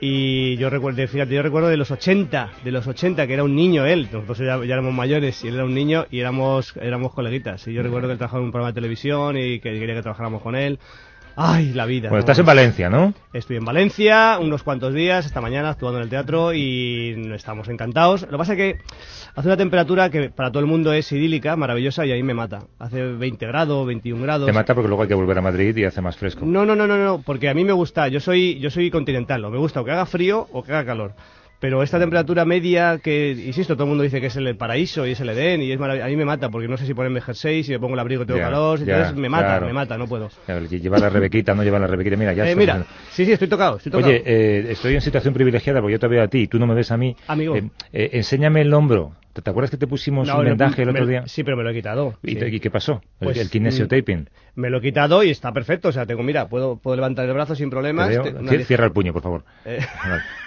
[0.00, 3.54] Y yo recuerdo, fíjate, yo recuerdo de los 80, de los 80, que era un
[3.56, 4.08] niño él.
[4.12, 7.66] Nosotros ya, ya éramos mayores y él era un niño y éramos, éramos coleguitas.
[7.66, 10.02] Y yo recuerdo que él trabajaba en un programa de televisión y que quería que
[10.02, 10.78] trabajáramos con él.
[11.38, 12.08] Ay, la vida.
[12.08, 12.20] Bueno, ¿no?
[12.20, 13.12] estás en Valencia, ¿no?
[13.34, 18.22] Estoy en Valencia unos cuantos días, esta mañana actuando en el teatro y estamos encantados.
[18.22, 18.78] Lo que pasa es que
[19.34, 22.62] hace una temperatura que para todo el mundo es idílica, maravillosa y ahí me mata.
[22.78, 24.46] Hace 20 grados, 21 grados.
[24.46, 26.46] Te mata porque luego hay que volver a Madrid y hace más fresco.
[26.46, 29.44] No, no, no, no, no, porque a mí me gusta, yo soy, yo soy continental,
[29.44, 31.12] o me gusta o que haga frío o que haga calor.
[31.58, 35.12] Pero esta temperatura media que, insisto, todo el mundo dice que es el paraíso y
[35.12, 37.20] es el Edén y es marav- a mí me mata porque no sé si ponerme
[37.22, 39.66] jersey, si me pongo el abrigo tengo Ya, calor, ya, entonces me mata, claro.
[39.66, 40.28] me mata, no puedo.
[40.68, 42.16] Lleva la rebequita, no lleva la rebequita.
[42.16, 44.10] Mira, ya Eh, mira, sí, sí, estoy tocado, estoy tocado.
[44.12, 46.66] Oye, eh, estoy en situación privilegiada porque yo te veo a ti y tú no
[46.66, 47.16] me ves a mí.
[47.26, 47.56] Amigo.
[47.56, 49.14] Eh, eh, enséñame el hombro.
[49.42, 51.24] ¿Te, acuerdas que te pusimos No, un vendaje el otro día?
[51.26, 52.18] Sí, pero me lo he quitado.
[52.22, 52.44] ¿Y, sí.
[52.44, 53.02] y qué pasó?
[53.20, 54.24] El- Pues, el kinesio mm.
[54.54, 55.88] Me lo he quitado y está perfecto.
[55.88, 58.08] O sea, tengo, mira, puedo, puedo levantar el brazo sin problemas.
[58.22, 59.44] Te- una Cierra el puño, por favor.
[59.66, 60.22] Eh, Vale.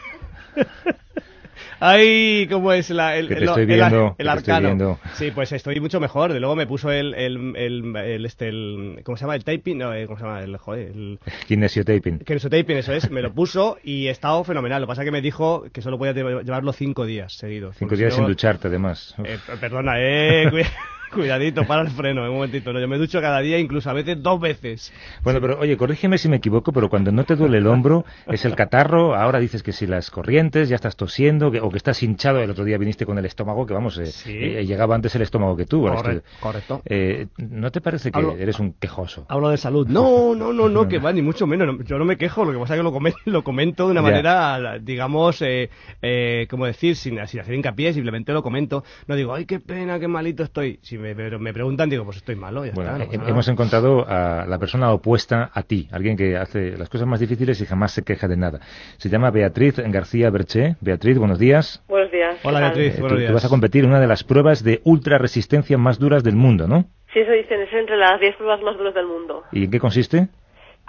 [1.81, 4.99] Ay, cómo es la, el, el- estoy viendo, el estoy arcano.
[5.13, 6.33] Sí, pues estoy mucho mejor.
[6.33, 7.13] De luego me puso el,
[7.55, 9.35] el, este, el- ¿cómo se llama?
[9.35, 10.41] El taping, no, eh, ¿cómo se llama?
[10.41, 12.19] El, joder, el, Kinesio taping.
[12.19, 12.33] que
[12.79, 13.09] eso es.
[13.11, 14.81] Me lo puso y he estado fenomenal.
[14.81, 17.77] Lo que pasa es que me dijo que solo podía lle- llevarlo cinco días seguidos.
[17.77, 19.15] Cinco si días sin ducharte, además.
[19.23, 20.49] Eh, perdona, eh,
[21.09, 22.71] cuidadito, para el freno, un momentito.
[22.73, 24.93] No, yo me ducho cada día, incluso a veces dos veces.
[25.23, 28.45] Bueno, pero oye, corrígeme si me equivoco, pero cuando no te duele el hombro, es
[28.45, 32.01] el catarro, ahora dices que si las corrientes, ya estás tosiendo, que- o que estás
[32.03, 34.31] hinchado, el otro día viniste con el estómago, que vamos, eh, Sí.
[34.37, 35.81] eh, llegaba antes el estómago que tú.
[35.81, 36.21] Corre- estudio.
[36.39, 36.81] correcto.
[36.85, 39.25] Eh, ¿No te parece que Hablo- eres un quejoso?
[39.29, 39.87] Hablo de salud.
[39.87, 41.67] No, no, no, no, que va, ni mucho menos.
[41.67, 43.91] No, Yo no me quejo, lo que pasa es que lo, comen- lo comento de
[43.91, 44.07] una Ya.
[44.07, 45.69] manera, digamos, eh,
[46.01, 46.95] eh, ¿cómo decir?
[46.95, 48.83] Sin, sin hacer hincapié, simplemente lo comento.
[49.07, 50.79] No digo, ay, qué pena, qué malito estoy.
[50.81, 53.05] Si me, me, me preguntan, digo, pues estoy malo, ya Bueno, está.
[53.05, 53.29] no nada.
[53.29, 57.59] hemos encontrado a la persona opuesta a ti, alguien que hace las cosas más difíciles
[57.61, 58.59] y jamás se queja de nada.
[58.97, 60.75] Se llama Beatriz García Berché.
[60.81, 61.83] Beatriz, buenos días.
[61.87, 62.37] Buenos días.
[62.43, 62.59] Hola.
[62.59, 62.93] Beatriz.
[62.93, 63.33] Eh, tú, buenos tú días.
[63.33, 66.67] vas a competir en una de las pruebas de ultra resistencia más duras del mundo,
[66.67, 66.85] ¿no?
[67.13, 69.43] Sí, eso dicen, es entre las 10 pruebas más duras del mundo.
[69.51, 70.27] ¿Y en qué consiste?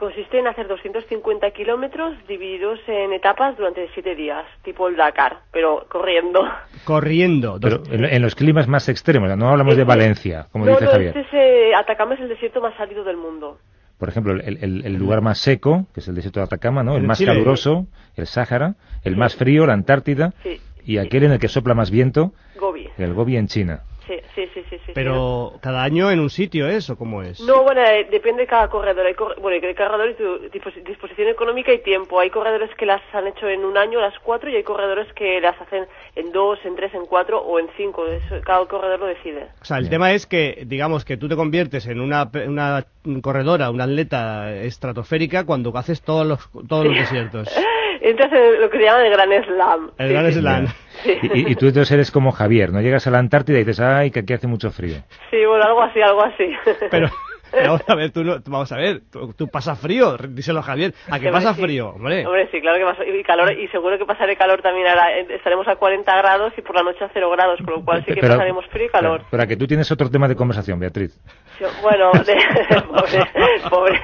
[0.00, 5.84] Consiste en hacer 250 kilómetros divididos en etapas durante siete días, tipo el Dakar, pero
[5.90, 6.40] corriendo.
[6.86, 7.58] Corriendo.
[7.60, 10.86] Pero en, en los climas más extremos, no hablamos de Este- Valencia, como no, dice
[10.86, 11.08] no, Javier.
[11.18, 13.58] este es, eh, Atacama es el desierto más árido del mundo.
[13.98, 16.92] Por ejemplo, el, el- el lugar más seco, que es el desierto de Atacama, ¿no?
[16.94, 17.32] El En más Chile.
[17.34, 17.86] caluroso,
[18.16, 18.76] el Sáhara.
[19.04, 20.32] El más frío, la Antártida.
[20.42, 20.58] Sí.
[20.86, 22.88] Y aquel en el que sopla más viento, Gobi.
[22.96, 23.82] el Gobi en China.
[24.10, 24.76] Sí, sí, sí, sí.
[24.86, 26.90] sí, Pero cada año en un sitio, ¿es?
[26.90, 27.38] ¿O cómo es?
[27.40, 29.06] No, bueno, eh, depende de cada corredor.
[29.06, 32.18] Hay corre- bueno, hay cada corredor y tu dispos- disposición económica y tiempo.
[32.18, 35.40] Hay corredores que las han hecho en un año, las cuatro, y hay corredores que
[35.40, 38.06] las hacen en dos, en tres, en cuatro o en cinco.
[38.06, 39.48] Eso, cada corredor lo decide.
[39.62, 42.84] O sea, el tema es que, digamos, que tú te conviertes en una, pe- una
[43.22, 47.48] corredora, una atleta estratosférica cuando haces todos los, todos los desiertos.
[48.00, 49.90] Entras en lo que se llama el Gran Slam.
[49.98, 50.38] El Sí, Gran sí.
[50.40, 50.66] Slam.
[51.02, 51.18] Sí.
[51.22, 52.80] Y, y- y tú entonces eres como Javier, ¿no?
[52.80, 54.96] Llegas a la Antártida y dices, ay, que aquí hace mucho frío.
[55.30, 56.50] Sí, bueno, algo así, algo así.
[56.90, 57.08] Pero
[57.66, 60.94] vamos a ver, tú, no, vamos a ver, tú, tú pasas frío, díselo a Javier.
[61.10, 61.62] ¿A qué pasa sí.
[61.62, 61.90] frío?
[61.90, 63.04] Hombre, Hombre, sí, claro que pasa.
[63.04, 65.18] Y calor, y seguro que pasaré calor también ahora.
[65.18, 68.00] Eh, Estaremos a 40 grados y por la noche a 0 grados, con lo cual
[68.04, 69.18] sí que Pero- pasaremos frío y calor.
[69.18, 71.18] Pero, pero que tú tienes otro tema de conversación, Beatriz.
[71.60, 73.20] Yo- Bueno, de- pobre,
[73.70, 74.00] pobre.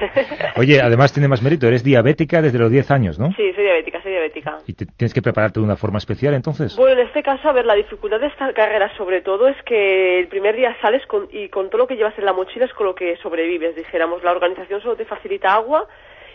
[0.57, 3.27] Oye, además tiene más mérito, eres diabética desde los 10 años, ¿no?
[3.33, 4.57] Sí, soy diabética, soy diabética.
[4.67, 6.75] Y te- tienes que prepararte de una forma especial, entonces.
[6.75, 10.19] Bueno, en este caso, a ver, la dificultad de esta carrera sobre todo es que
[10.19, 12.73] el primer día sales con, y con todo lo que llevas en la mochila es
[12.73, 14.23] con lo que dijéramos.
[14.23, 15.87] La organización solo te facilita agua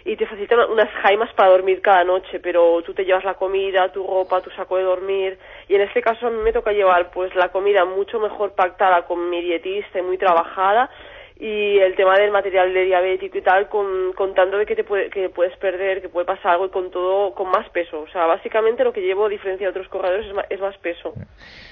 [0.05, 3.35] y te facilita una- unas jaimas para dormir cada noche, pero tú te llevas la
[3.35, 5.39] comida, tu ropa, tu saco de dormir
[5.69, 9.03] y en este caso a mí me toca llevar pues la comida mucho mejor pactada
[9.07, 10.91] con mi dietista y muy trabajada
[11.39, 15.11] y el tema del material de diabético y tal, con, contando de que te puede,
[15.11, 18.01] que puedes perder, que puede pasar algo y con todo, con más peso.
[18.01, 20.77] O sea, básicamente lo que llevo a diferencia de otros corredores es más, es más
[20.79, 21.15] peso.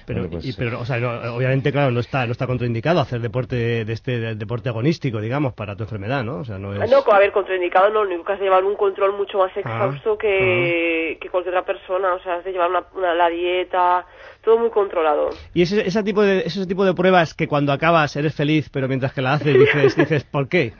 [0.06, 2.98] pero, Bueno, pues, y- pero, o sea, no- obviamente, claro, no está, no está contraindicado
[3.00, 6.38] hacer deporte de este de- deporte agonístico, digamos, para tu enfermedad, ¿no?
[6.40, 6.90] O sea, no es...
[6.90, 9.56] No, a ver, contraindicado no, lo único que has de llevar un control mucho más
[9.56, 12.14] exhausto que, que cualquier otra persona.
[12.14, 14.04] O sea, has de llevar una, una- la dieta,
[14.42, 15.30] todo muy controlado.
[15.54, 18.88] Y ese, ese tipo de ese tipo de pruebas que cuando acabas eres feliz, pero
[18.88, 20.72] mientras que la haces dices, dices ¿por qué?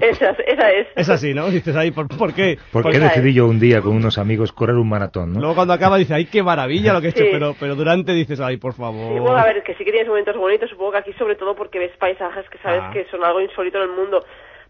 [0.00, 0.88] esa, esa es.
[0.96, 1.48] Es así, ¿no?
[1.50, 2.58] Dices ahí, ¿por, por qué?
[2.72, 5.40] ¿Por qué decidí yo un día con unos amigos correr un maratón, no?
[5.40, 7.28] Luego cuando acaba dices, ay, qué maravilla lo que he hecho, Sí.
[7.32, 9.12] pero, pero durante dices, ay, por favor.
[9.14, 11.54] Sí, bueno, a ver, que sí que tienes momentos bonitos, supongo que aquí sobre todo
[11.54, 12.90] porque ves paisajes que sabes Ah.
[12.92, 14.24] que son algo insólito en el mundo,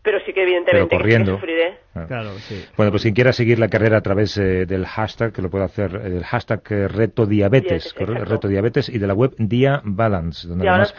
[0.04, 1.32] pero sí que evidentemente Pero sí que corriendo.
[1.36, 1.78] sufriré.
[1.94, 2.04] Ah.
[2.06, 2.62] Claro, sí.
[2.76, 5.64] Bueno, pues quien quiera seguir la carrera a través eh, del hashtag, que lo puede
[5.64, 9.80] hacer, eh, el hashtag eh, reto diabetes, Diabetes, reto diabetes, y de la web Dia
[9.82, 10.92] Balance, donde además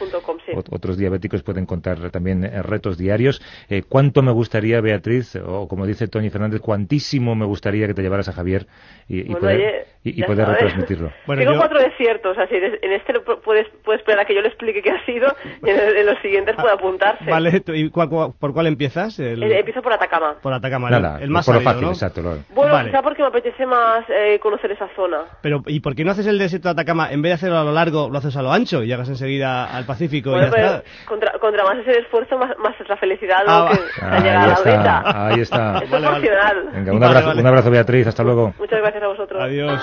[0.55, 3.41] otros diabéticos pueden contar también eh, retos diarios.
[3.69, 8.01] Eh, ¿Cuánto me gustaría, Beatriz, o como dice Tony Fernández, cuantísimo me gustaría que te
[8.01, 8.67] llevaras a Javier
[9.07, 11.11] y, y Bueno, poder, oye, y- poder retransmitirlo?
[11.25, 13.13] Bueno, Tengo yo- cuatro desiertos, así en este
[13.43, 15.27] puedes, puede esperar a que yo le explique qué ha sido
[15.65, 17.23] y en, los siguientes puede apuntarse.
[17.27, 19.19] Ah, Vale, tú- ¿y cuál- cuál- por cuál empiezas?
[19.19, 20.35] El- Eh, empiezo por Atacama.
[20.41, 21.91] por Atacama, Nada, el, el más por lo árido, fácil, ¿no?
[21.93, 22.21] exacto.
[22.21, 22.89] lo- Bueno, Vale.
[22.89, 25.19] quizá porque me apetece más eh, conocer esa zona.
[25.41, 27.11] Pero, ¿y por qué no haces el desierto de Atacama?
[27.11, 29.65] En vez de hacerlo a lo largo, lo haces a lo ancho y llegas enseguida
[29.75, 33.39] al Pacífico Bueno, pero contra, contra más es el esfuerzo, más, más es la felicidad
[33.47, 33.69] Ah,
[34.01, 35.27] Ahí llega a la está, meta.
[35.27, 35.77] ahí está.
[35.83, 36.21] Es Vale, vale.
[36.21, 36.69] proporcional.
[36.73, 37.41] Venga, un Vale, abrazo, vale.
[37.41, 38.53] un abrazo, Beatriz, hasta luego.
[38.57, 39.43] Muchas gracias a vosotros.
[39.43, 39.81] Adiós.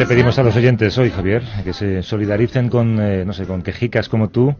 [0.00, 1.42] Le pedimos a los oyentes hoy, Javier?
[1.62, 4.54] Que se solidaricen con, eh, no sé, con quejicas como tú,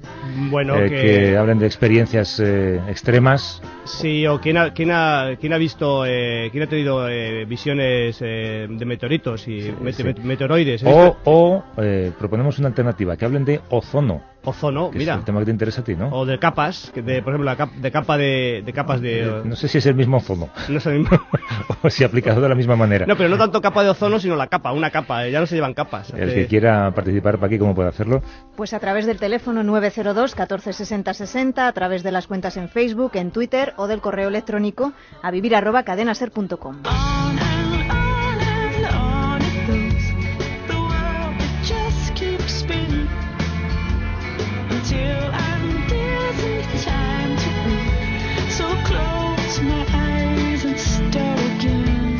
[0.50, 0.96] Bueno, eh, que...
[1.30, 3.62] que hablen de experiencias eh, extremas.
[3.84, 8.18] Sí, o quién ha, quién ha, quién ha visto, eh, quién ha tenido eh, visiones
[8.20, 10.02] eh, de meteoritos y mete- sí.
[10.04, 10.82] met- meteoroides.
[10.84, 15.12] O, o eh, proponemos una alternativa, que hablen de ozono, Ozono, que mira.
[15.14, 16.08] es el tema que te interesa a ti, ¿no?
[16.08, 19.20] O de capas, que de, por ejemplo, la cap- de capa de, de capas de...
[19.22, 21.18] Eh, no sé si es el mismo ozono, no es el mismo.
[21.82, 23.04] o si aplicado de la misma manera.
[23.06, 25.26] No, pero no tanto capa de ozono, sino la capa, una capa.
[25.26, 26.12] eh, Ya no se llevan capas.
[26.16, 28.22] El que quiera participar para aquí, ¿cómo puede hacerlo?
[28.56, 32.68] Pues a través del teléfono 902 14 60 60, a través de las cuentas en
[32.70, 36.76] Facebook, en Twitter o del correo electrónico a vivir arroba cadenaser.com.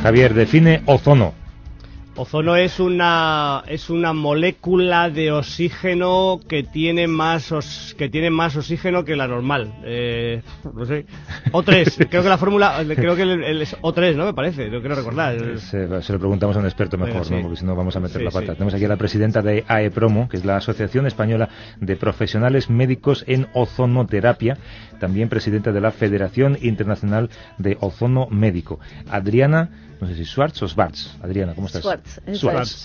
[0.02, 1.34] Javier, define ozono.
[2.16, 8.56] Ozono es una es una molécula de oxígeno que tiene más os- que tiene más
[8.56, 9.72] oxígeno que la normal.
[9.84, 10.42] Eh,
[10.74, 11.06] no sé.
[11.52, 14.26] O3, creo que la fórmula creo que el, el es O3, ¿no?
[14.26, 15.58] Me parece, lo quiero recordar.
[15.58, 17.40] Se, se lo preguntamos a un experto mejor, ¿no?
[17.42, 18.46] porque si no vamos a meter Sí, la pata.
[18.46, 18.52] sí.
[18.54, 21.48] Tenemos aquí a la presidenta de AEPROMO, que es la Asociación Española
[21.80, 24.58] de Profesionales Médicos en Ozonoterapia,
[24.98, 28.78] también presidenta de la Federación Internacional de Ozono Médico.
[29.08, 31.16] Adriana, no sé si Schwartz o Schwartz.
[31.22, 31.82] Adriana, ¿cómo estás?
[31.82, 32.20] Schwartz,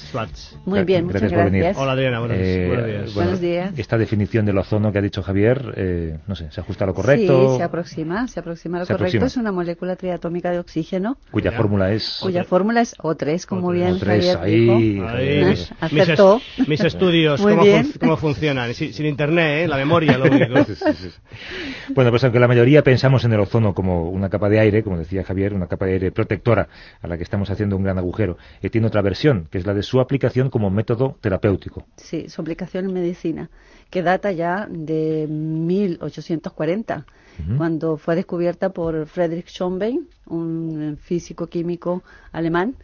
[0.10, 0.58] Schwartz.
[0.66, 1.62] Muy bien, muchas por venir.
[1.64, 1.78] gracias.
[1.78, 3.04] Hola, Adriana, buenos- Eh, buenos días.
[3.14, 3.74] bueno, Buenos días.
[3.80, 6.94] Esta definición del ozono que ha dicho Javier, eh, no sé, ¿se ajusta a lo
[6.94, 7.52] correcto?
[7.54, 9.18] Sí, se aproxima, se aproxima a lo Se correcto.
[9.18, 9.26] aproxima.
[9.28, 12.20] Es una molécula triatómica de oxígeno Cuya fórmula es...
[12.22, 15.08] cuya fórmula es O3, como bien O3, Javier ahí, dijo.
[15.08, 15.72] Ahí, mis, mis es-
[16.10, 16.42] Acertó.
[16.68, 17.86] mis estudios, cómo, bien.
[17.86, 18.74] fun- cómo funcionan.
[18.74, 19.68] Sin, sin internet, ¿eh?
[19.68, 20.54] la memoria, lo único.
[21.94, 24.98] Bueno, pues aunque la mayoría pensamos en el ozono como una capa de aire, como
[24.98, 26.68] decía Javier, una capa de aire protectora
[27.06, 29.74] a la que estamos haciendo un gran agujero, eh, tiene otra versión, que es la
[29.74, 31.86] de su aplicación como método terapéutico.
[31.98, 33.50] Sí, su aplicación en medicina,
[33.90, 37.06] que data ya de 1840,
[37.38, 37.58] Ujú.
[37.58, 42.76] cuando fue descubierta por Friedrich Schonbein, un físico químico alemán,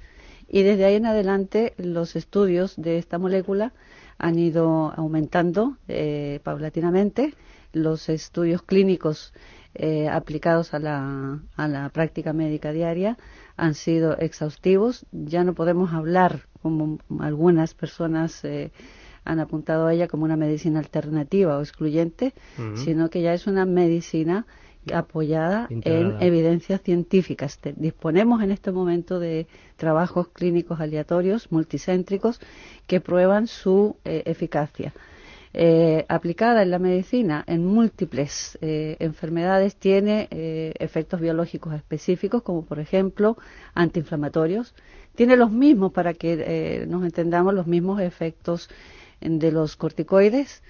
[0.50, 3.72] y desde ahí en adelante los estudios de esta molécula
[4.18, 7.34] han ido aumentando eh, paulatinamente,
[7.74, 9.34] los estudios clínicos
[9.76, 13.18] eh, aplicados a la, a la práctica médica diaria
[13.58, 15.06] han sido exhaustivos.
[15.12, 18.72] Ya no podemos hablar, como algunas personas eh,
[19.24, 22.34] han apuntado a ella, como una medicina alternativa o excluyente,
[22.76, 24.46] sino que ya es una medicina
[24.92, 26.18] apoyada Integrada.
[26.20, 27.60] en evidencias científicas.
[27.60, 29.46] Te- disponemos en este momento de
[29.78, 32.40] trabajos clínicos aleatorios, multicéntricos,
[32.88, 34.92] que prueban su eh, eficacia.
[35.54, 42.64] Eh, aplicada en la medicina en múltiples eh, enfermedades tiene eh, efectos biológicos específicos como
[42.64, 43.36] por ejemplo
[43.74, 44.74] antiinflamatorios
[45.14, 48.70] tiene los mismos para que eh, nos entendamos los mismos efectos
[49.20, 50.64] de los corticoides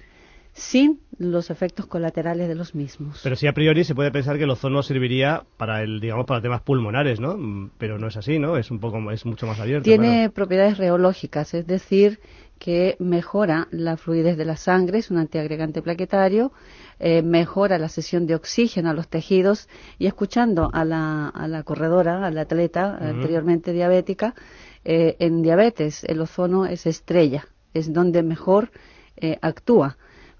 [0.52, 4.44] sin los efectos colaterales de los mismos Pero sí a priori se puede pensar que
[4.44, 7.70] el ozono serviría para el, digamos, para temas pulmonares, ¿no?
[7.78, 8.58] Pero no es así, ¿no?
[8.58, 9.84] Es un poco, es mucho más abierto.
[9.84, 10.32] Tiene claro.
[10.32, 12.20] propiedades reológicas, es decir,
[12.62, 16.52] que mejora la fluidez de la sangre, es un antiagregante plaquetario,
[17.00, 21.64] eh, mejora la sesión de oxígeno a los tejidos y escuchando a la, a la
[21.64, 23.08] corredora, al atleta Ujú.
[23.08, 24.36] anteriormente diabética,
[24.84, 28.70] eh, en diabetes el ozono es estrella, es donde mejor
[29.16, 29.96] eh, actúa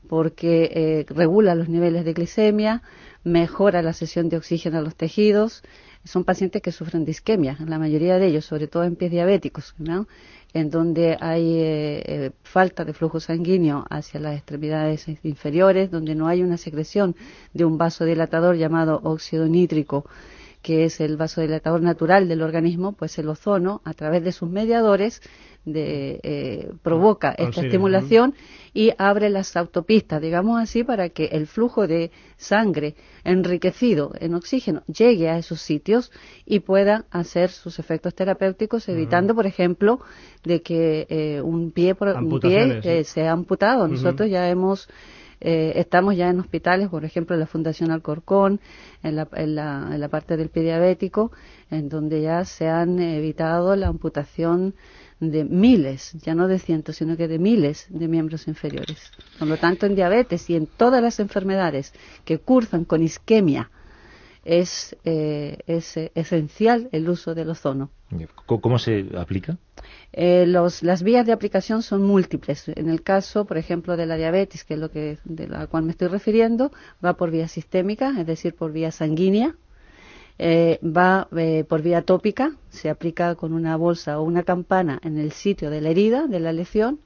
[0.08, 2.82] porque eh, regula los niveles de glicemia,
[3.24, 5.62] mejora la sesión de oxígeno a los tejidos.
[6.04, 9.74] Son pacientes que sufren de isquemia, la mayoría de ellos, sobre todo en pies diabéticos,
[9.78, 10.06] ¿no?
[10.54, 16.28] en donde hay eh, eh, falta de flujo sanguíneo hacia las extremidades inferiores, donde no
[16.28, 17.16] hay una secreción
[17.54, 20.04] de un vasodilatador llamado óxido nítrico,
[20.60, 25.22] que es el vasodilatador natural del organismo, pues el ozono, a través de sus mediadores,
[25.64, 28.34] de, eh, provoca esta Consigue, estimulación
[28.74, 32.94] y abre las autopistas, digamos así, para que el flujo de sangre
[33.24, 36.10] enriquecido en oxígeno llegue a esos sitios
[36.44, 40.00] y pueda hacer sus efectos terapéuticos, evitando, por ejemplo,
[40.42, 43.86] de que eh, un pie, por, un pie eh, sea amputado.
[43.86, 44.88] Nosotros ya hemos
[45.44, 48.60] eh, estamos ya en hospitales, por ejemplo, en la Fundación Alcorcón,
[49.02, 51.32] en la, en la, en la parte del pie diabético,
[51.68, 54.76] en donde ya se han evitado la amputación
[55.30, 59.12] de miles, ya no de cientos, sino que de miles de miembros inferiores.
[59.38, 61.92] Por lo tanto, en diabetes y en todas las enfermedades
[62.24, 63.70] que cursan con isquemia,
[64.44, 67.90] es, eh, es eh, esencial el uso del ozono.
[68.46, 69.56] ¿Cómo, cómo se aplica?
[70.12, 72.68] Eh, los, las vías de aplicación son múltiples.
[72.68, 75.84] En el caso, por ejemplo, de la diabetes, que es lo que de la cual
[75.84, 76.72] me estoy refiriendo,
[77.04, 79.54] va por vía sistémica, es decir, por vía sanguínea.
[80.38, 85.18] Eh, va eh, por vía tópica, se aplica con una bolsa o una campana en
[85.18, 87.00] el sitio de la herida, de la lesión.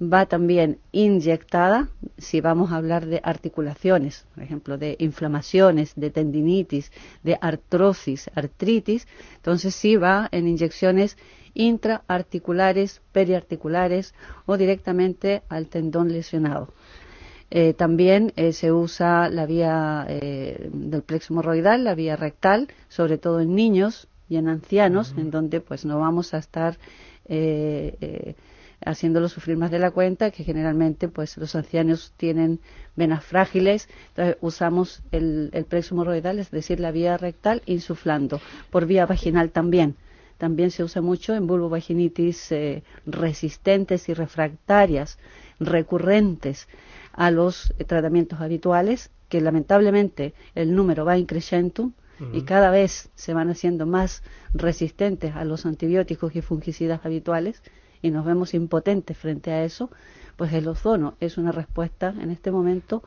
[0.00, 1.88] Va también inyectada,
[2.18, 6.90] si vamos a hablar de articulaciones, por ejemplo, de inflamaciones, de tendinitis,
[7.22, 11.16] de artrosis, artritis, entonces sí va en inyecciones
[11.54, 14.14] intraarticulares, periarticulares
[14.46, 16.72] o directamente al tendón lesionado.
[17.54, 23.18] Eh, también eh, se usa la vía eh, del plexo hemorroidal, la vía rectal, sobre
[23.18, 26.78] todo en niños y en ancianos, en donde pues no vamos a estar
[27.26, 28.36] eh, eh,
[28.82, 32.58] haciéndolo sufrir más de la cuenta, que generalmente pues los ancianos tienen
[32.96, 38.86] venas frágiles, entonces usamos el, el plexo hemorroidal, es decir, la vía rectal, insuflando, por
[38.86, 39.96] vía vaginal también.
[40.38, 45.18] También se usa mucho en vulvovaginitis eh, resistentes y refractarias,
[45.60, 46.66] recurrentes
[47.12, 51.92] a los eh, tratamientos habituales, que lamentablemente el número va increciendo
[52.32, 54.22] y cada vez se van haciendo más
[54.54, 57.62] resistentes a los antibióticos y fungicidas habituales
[58.00, 59.90] y nos vemos impotentes frente a eso,
[60.36, 63.02] pues el ozono es una respuesta en este momento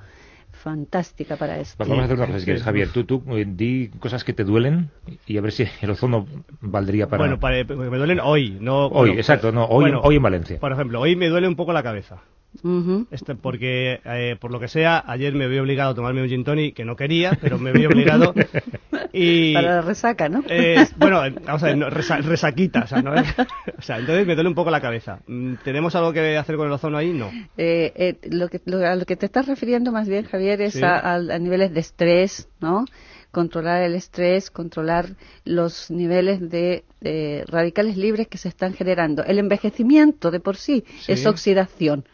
[0.52, 1.76] fantástica para eso.
[1.78, 2.90] Vamos a hacer una cosa, si quieres, Javier.
[2.90, 4.90] Tú, tú eh, di cosas que te duelen
[5.28, 6.28] y a ver si el ozono
[6.62, 7.24] valdría para...
[7.24, 8.88] Bueno, para, me duelen hoy, no...
[8.88, 10.60] Hoy, bueno, exacto, no, hoy, bueno, hoy en Valencia.
[10.60, 12.22] Por ejemplo, hoy me duele un poco la cabeza.
[12.64, 13.08] Ujú.
[13.12, 16.44] Este, porque, eh, por lo que sea, ayer me vi obligado a tomarme un gin
[16.44, 18.34] tonic, que no quería, pero me vi obligado.
[19.14, 20.44] y, Para la resaca, ¿no?
[20.50, 23.12] eh, bueno, eh, vamos a ver, no, resa- resaquita, o sea, ¿no?
[23.78, 25.20] o sea, entonces me duele un poco la cabeza.
[25.28, 27.14] Mm, ¿Tenemos algo que hacer con el ozono ahí?
[27.14, 27.32] No.
[27.58, 30.74] Eh, eh, lo que, lo- a lo que te estás refiriendo más bien, Javier, es
[30.74, 30.84] Sí.
[30.84, 32.86] a, a- a niveles de estrés, ¿no?
[33.32, 35.08] Controlar el estrés, controlar
[35.44, 39.24] los niveles de, de radicales libres que se están generando.
[39.26, 41.12] El envejecimiento de por sí, Sí.
[41.12, 42.06] es oxidación.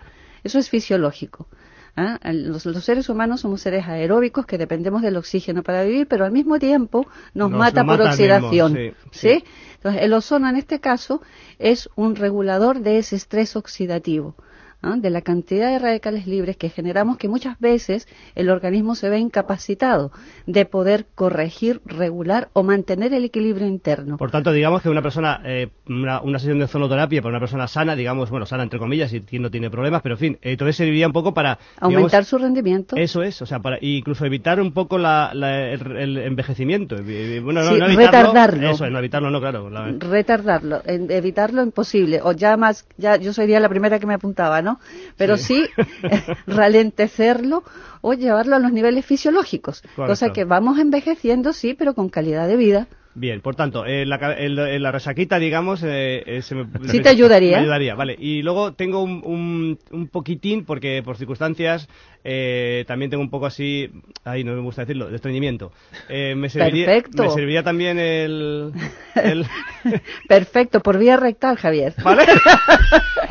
[0.44, 1.48] Eso es fisiológico.
[1.96, 2.20] ¿ah?
[2.32, 6.32] Los, los seres humanos somos seres aeróbicos que dependemos del oxígeno para vivir, pero al
[6.32, 8.74] mismo tiempo nos, Nos mata por mismo, oxidación.
[8.74, 9.20] sí, ¿sí?
[9.20, 9.44] sí.
[9.76, 11.22] Entonces, el ozono en este caso
[11.60, 14.36] es un regulador de ese estrés oxidativo,
[14.82, 14.96] ¿ah?
[14.98, 19.20] de la cantidad de radicales libres que generamos que muchas veces el organismo se ve
[19.20, 20.12] incapacitado
[20.48, 24.18] de poder corregir, regular o mantener el equilibrio interno.
[24.18, 27.68] Por tanto, digamos que una persona, eh, una, una sesión de ozonoterapia para una persona
[27.68, 30.76] sana, digamos, bueno, sana entre comillas, y no tiene problemas, pero en fin, eh, entonces
[30.76, 31.60] serviría un poco para...
[31.80, 32.96] Aumentar digamos, su rendimiento.
[32.96, 36.96] Eso es, o sea, para incluso evitar un poco la, la- el, el envejecimiento.
[36.98, 38.70] Eh, Bueno, no, Sí, no evitarlo, retardarlo.
[38.70, 39.70] Eso, es, no evitarlo, no, claro.
[39.70, 44.62] la- retardarlo, evitarlo imposible, o ya más, ya yo sería la primera que me apuntaba,
[44.62, 44.71] ¿no?
[45.18, 47.64] Pero sí, eh, ralentecerlo
[48.02, 50.06] o llevarlo a los niveles fisiológicos, Correcto.
[50.06, 52.88] cosa que vamos envejeciendo, sí, pero con calidad de vida.
[53.14, 57.02] Bien, por tanto, eh, la, el- el- la resaquita, digamos, eh, eh, se me, Sí
[57.02, 57.58] te ayudaría.
[57.58, 58.16] Me ayudaría, vale.
[58.18, 61.90] Y luego tengo un, un, un poquitín, porque por circunstancias
[62.24, 63.90] eh, también tengo un poco así,
[64.24, 65.72] ahí no me gusta decirlo, de estreñimiento.
[66.10, 67.24] Eh, me, serviría, Perfecto.
[67.24, 68.72] me serviría también el...
[69.16, 69.46] el...
[70.28, 71.94] Perfecto, por vía rectal, Javier.
[72.04, 72.26] ¿Vale?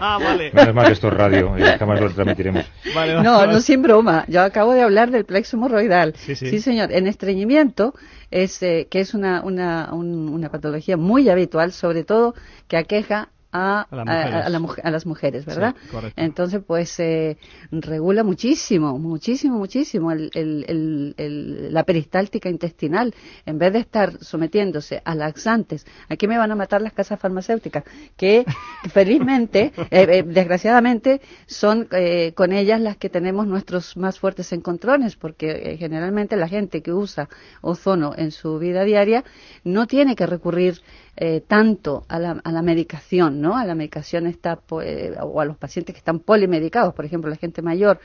[0.00, 0.50] vale.
[0.52, 2.64] Menos mal que esto es radio y jamás lo transmitiremos.
[2.94, 3.52] Vale, vale, No, vale.
[3.52, 4.24] no sin broma.
[4.28, 6.14] Yo acabo de hablar del plexo hemorroidal.
[6.16, 6.58] Sí, sí.
[6.60, 6.92] señor.
[6.92, 7.94] En estreñimiento,
[8.30, 12.34] es, eh, que es una, una, un- una patología muy habitual, sobre todo
[12.68, 14.46] que aqueja a, A las a- mujeres.
[14.46, 15.74] a la mujer- a las mujeres, ¿verdad?
[15.90, 15.96] Sí.
[16.16, 17.38] Entonces, pues eh,
[17.70, 23.14] regula muchísimo, muchísimo, muchísimo el, el- el- el- la peristáltica intestinal.
[23.46, 27.84] En vez de estar sometiéndose a laxantes, aquí me van a matar las casas farmacéuticas,
[28.16, 28.44] que
[28.92, 35.16] felizmente, eh, eh, desgraciadamente, son eh, con ellas las que tenemos nuestros más fuertes encontrones,
[35.16, 37.28] porque generalmente la gente que usa
[37.62, 39.24] ozono en su vida diaria
[39.64, 40.80] no tiene que recurrir
[41.16, 43.56] eh, tanto a la, a la medicación, ¿no?
[43.56, 47.30] A la medicación está, po- eh, o a los pacientes que están polimedicados, por ejemplo,
[47.30, 47.98] la gente mayor,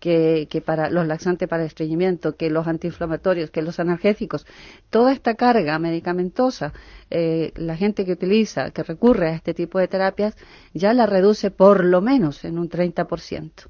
[0.00, 4.46] que, que para los laxantes para el estreñimiento, que los antiinflamatorios, que los analgésicos,
[4.90, 6.72] toda esta carga medicamentosa,
[7.10, 10.36] eh, la gente que utiliza, que recurre a este tipo de terapias,
[10.74, 13.68] ya la reduce por lo menos en un 30%.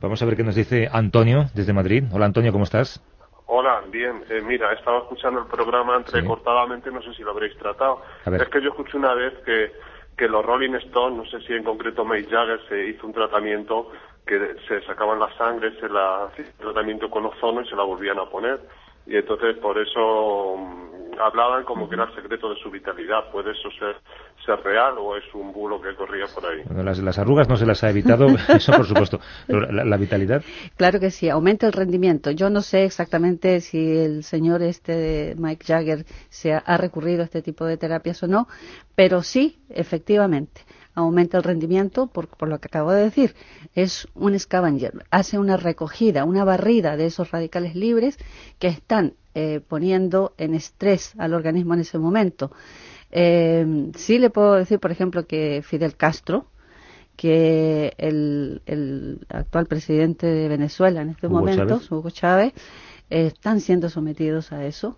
[0.00, 2.04] Vamos a ver qué nos dice Antonio desde Madrid.
[2.12, 3.02] Hola Antonio, ¿cómo estás?
[3.46, 4.22] Hola, bien.
[4.28, 8.02] Eh, mira, estaba escuchando el programa entrecortadamente, no sé si lo habréis tratado.
[8.26, 9.72] Es que yo escuché una vez que,
[10.18, 13.92] que los Rolling Stones, no sé si en concreto Mick Jagger, se hizo un tratamiento
[14.26, 18.28] que se sacaban la sangre, se la tratamiento con ozono y se la volvían a
[18.28, 18.60] poner.
[19.08, 23.30] Y entonces por eso mm, hablaban como que era el secreto de su vitalidad.
[23.32, 23.96] ¿Puede eso ser,
[24.44, 26.62] ser real o es un bulo que corría por ahí?
[26.66, 29.18] Bueno, las, las arrugas no se las ha evitado, eso por supuesto.
[29.46, 30.42] Pero la, la vitalidad,
[30.76, 32.30] Claro que sí, aumenta el rendimiento.
[32.30, 37.22] Yo no sé exactamente si el señor este de Mike Jagger se ha, ha recurrido
[37.22, 38.46] a este tipo de terapias o no,
[38.94, 40.62] pero sí, efectivamente,
[40.98, 43.34] aumenta el rendimiento por, por lo que acabo de decir.
[43.74, 48.18] Es un scavenger, hace una recogida, una barrida de esos radicales libres
[48.58, 52.50] que están eh, poniendo en estrés al organismo en ese momento.
[53.10, 56.46] Eh, sí le puedo decir, por ejemplo, que Fidel Castro,
[57.16, 61.92] que el, el actual presidente de Venezuela en Hugo momentos, Chávez.
[61.92, 62.52] Hugo Chávez,
[63.10, 64.96] eh, están siendo sometidos a eso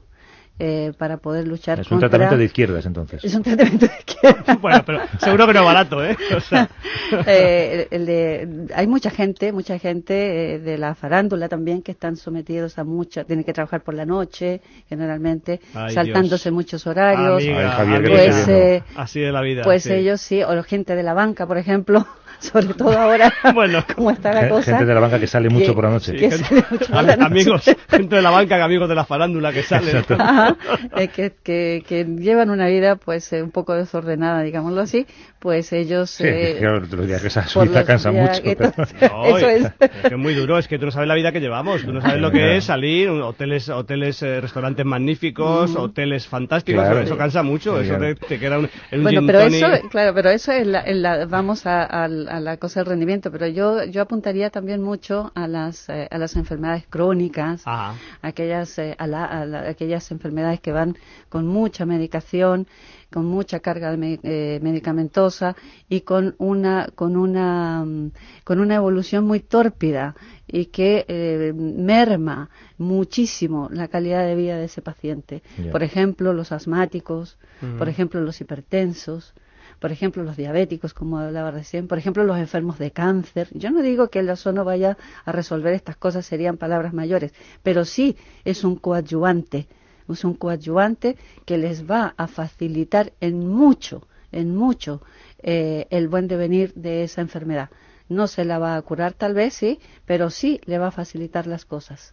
[0.59, 2.09] eh, para poder luchar es un contra...
[2.11, 3.24] tratamiento de izquierdas entonces.
[3.24, 4.55] Es un tratamiento de izquierda.
[4.61, 6.16] bueno, pero seguro que no barato, ¿eh?
[6.36, 6.68] O sea,
[7.26, 12.16] Eh, el de- hay mucha gente, mucha gente eh, de la farándula también que están
[12.16, 16.55] sometidos a mucha, tienen que trabajar por la noche, generalmente, Ay, saltándose Dios.
[16.55, 17.42] muchos horarios.
[17.42, 18.22] Amiga, Ay, Javier, ¿qué amiga.
[18.22, 19.62] te estoy pues, eh, Así de la vida.
[19.64, 19.92] pues sí.
[19.92, 22.07] ellos sí, o la gente de la banca, por ejemplo,
[22.53, 24.70] sobre todo ahora, bueno, como está la cosa.
[24.72, 26.16] Gente de la banca que sale mucho que- por la noche.
[26.16, 27.22] que sale mucho por la noche.
[27.26, 30.05] amigos, gente de la banca, que amigos de la farándula que salen.
[30.18, 30.57] Ajá,
[30.97, 35.07] eh, que, que, que llevan una vida pues eh, un poco desordenada, digámoslo así,
[35.38, 36.11] pues ellos...
[36.11, 38.43] Sí, eh, claro, los viajes a por Suiza los cansan mucho.
[38.45, 39.72] pero- No, Eso es.
[40.03, 42.01] que es muy duro, es que tú no sabes la vida que llevamos, tú no
[42.01, 45.76] sabes lo que es salir, hoteles, hoteles, eh, restaurantes magníficos, Mm.
[45.76, 47.01] hoteles fantásticos, Claro.
[47.01, 48.14] eso cansa mucho, Sí, eso claro.
[48.14, 49.62] te, te queda un, un Bueno, gin pero tonic.
[49.62, 52.87] eso, claro, pero eso es la, en la- vamos a, a- a la cosa del
[52.91, 57.97] rendimiento, pero yo, yo apuntaría también mucho a las, eh, a las enfermedades crónicas, Ajá.
[58.22, 60.97] aquellas, eh, a la- a la- aquellas enfermedades que van
[61.28, 62.66] con mucha medicación,
[63.12, 65.57] con mucha carga de eh, medicamentosa
[65.89, 68.12] y con una, con una, mm,
[68.45, 70.14] con una evolución muy tórpida
[70.47, 75.43] y que eh, merma muchísimo la calidad de vida de ese paciente.
[75.72, 77.37] Por ejemplo, los asmáticos,
[77.78, 79.35] por ejemplo, los hipertensos,
[79.81, 83.49] por ejemplo, los diabéticos, como hablaba recién, por ejemplo, los enfermos de cáncer.
[83.53, 87.85] Yo no digo que el ozono vaya a resolver estas cosas, serían palabras mayores, pero
[87.85, 89.66] sí es un coadyuvante,
[90.09, 91.16] es un coadyuvante
[91.47, 95.03] que les va a facilitar en mucho, en mucho,
[95.43, 97.70] eh, el buen devenir de esa enfermedad.
[98.11, 101.47] No se la va a curar tal vez, sí, pero sí le va a facilitar
[101.47, 102.13] las cosas.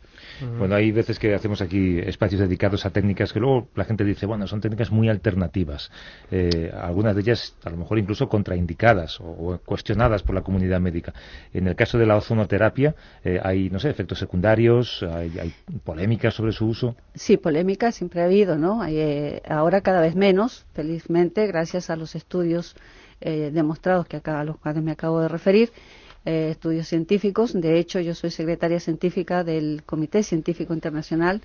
[0.57, 4.25] Bueno, hay veces que hacemos aquí espacios dedicados a técnicas que luego la gente dice,
[4.25, 5.91] bueno, son técnicas muy alternativas.
[6.31, 10.79] Eh, algunas de ellas a lo mejor incluso contraindicadas o, o cuestionadas por la comunidad
[10.79, 11.13] médica.
[11.51, 16.33] En el caso de la ozonoterapia eh, hay, no sé, efectos secundarios, hay, hay polémicas
[16.33, 16.95] sobre su uso.
[17.15, 18.85] Sí, polémica siempre ha habido, ¿no?
[18.85, 22.75] Eh, ahora cada vez menos, felizmente, gracias a los estudios
[23.21, 25.71] eh, demostrados que acá, a los cuales me acabo de referir,
[26.29, 27.53] eh, estudios científicos.
[27.53, 31.41] De hecho, yo soy secretaria científica del Comité Científico Internacional.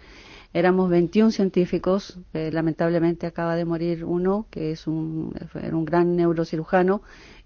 [0.53, 5.33] Éramos 21 científicos, eh, lamentablemente acaba de morir uno, que es un,
[5.73, 7.01] un gran neurocirujano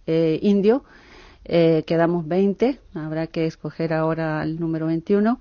[0.06, 0.84] eh, indio.
[1.44, 5.38] Quedamos 20, habrá que escoger ahora el número 21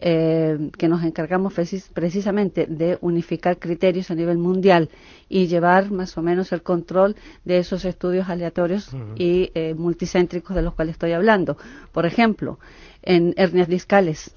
[0.00, 4.88] eh, que nos encargamos precis- precisamente de unificar criterios a nivel mundial
[5.28, 10.62] y llevar más o menos el control de esos estudios aleatorios y eh, multicéntricos de
[10.62, 11.56] los cuales estoy hablando.
[11.92, 12.58] Por ejemplo,
[13.02, 14.34] en hernias discales.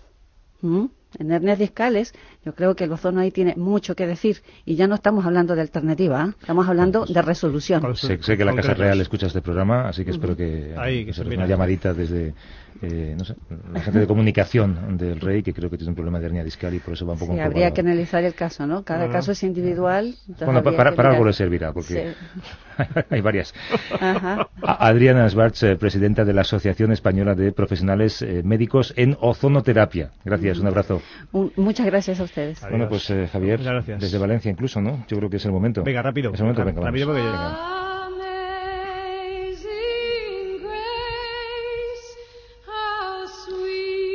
[1.20, 2.14] En hernias discales,
[2.46, 4.42] yo creo que el ozono ahí tiene mucho que decir.
[4.66, 6.34] Y ya no estamos hablando de alternativa, ¿eh?
[6.40, 7.96] estamos hablando de resolución.
[7.96, 8.74] Sé, sé que la Casa.
[8.74, 12.34] Real escucha este programa, así que espero que, Ahí, que se una llamadita desde,
[12.82, 13.36] eh, no sé,
[13.72, 16.74] la gente de comunicación del Rey, que creo que tiene un problema de hernia discal
[16.74, 18.84] y por eso va un poco Sí, habría a- que analizar el caso, ¿no?
[18.84, 19.10] Cada Ah.
[19.10, 20.16] caso es individual.
[20.44, 22.00] Bueno, para, algo le servirá, porque Sí.
[23.10, 23.54] hay varias.
[24.00, 24.48] Ajá.
[24.62, 30.12] Adriana Schwartz, eh, presidenta de la Asociación Española de Profesionales eh, Médicos en Ozonoterapia.
[30.26, 31.02] Gracias, un abrazo.
[31.32, 32.62] Un- muchas gracias a ustedes.
[32.70, 33.60] Bueno, pues eh, Javier,
[34.00, 35.06] desde Valencia incluso, ¿no?
[35.08, 35.84] Yo creo que es el momento.
[35.84, 36.32] Venga, rápido.
[36.34, 37.22] Es el momento, venga, Rápido vamos.
[37.22, 37.83] porque- Venga.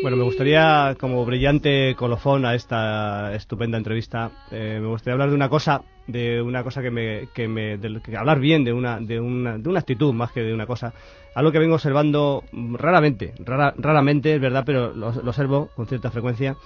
[0.00, 5.34] Bueno, me gustaría, como brillante colofón a esta estupenda entrevista, eh, me gustaría hablar de
[5.34, 9.00] una cosa, de una cosa que me, que me del- que hablar bien de una,
[9.00, 10.94] de una, de una actitud más que de una cosa,
[11.34, 16.12] algo que vengo observando raramente, rara, raramente es verdad, pero lo, lo observo con cierta
[16.12, 16.56] frecuencia,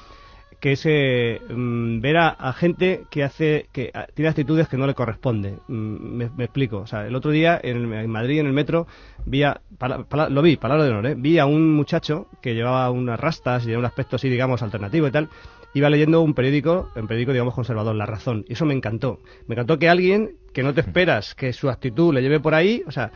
[0.62, 4.76] que es eh, mm, ver a, a gente que hace que a- tiene actitudes que
[4.76, 5.58] no le corresponden.
[5.66, 6.78] Mm, me, me explico.
[6.78, 8.86] O sea, el otro día en, Madrid, en el metro,
[9.26, 11.14] vi a- pala- lo vi, palabra de honor, ¿eh?
[11.18, 15.08] vi a un muchacho que llevaba unas rastas y de un aspecto así, digamos, alternativo
[15.08, 15.28] y tal.
[15.74, 18.44] Iba leyendo un periódico, un periódico, digamos, conservador, La Razón.
[18.48, 19.18] Y eso me encantó.
[19.48, 22.84] Me encantó que alguien que no te esperas que su actitud le lleve por ahí,
[22.86, 23.10] o sea,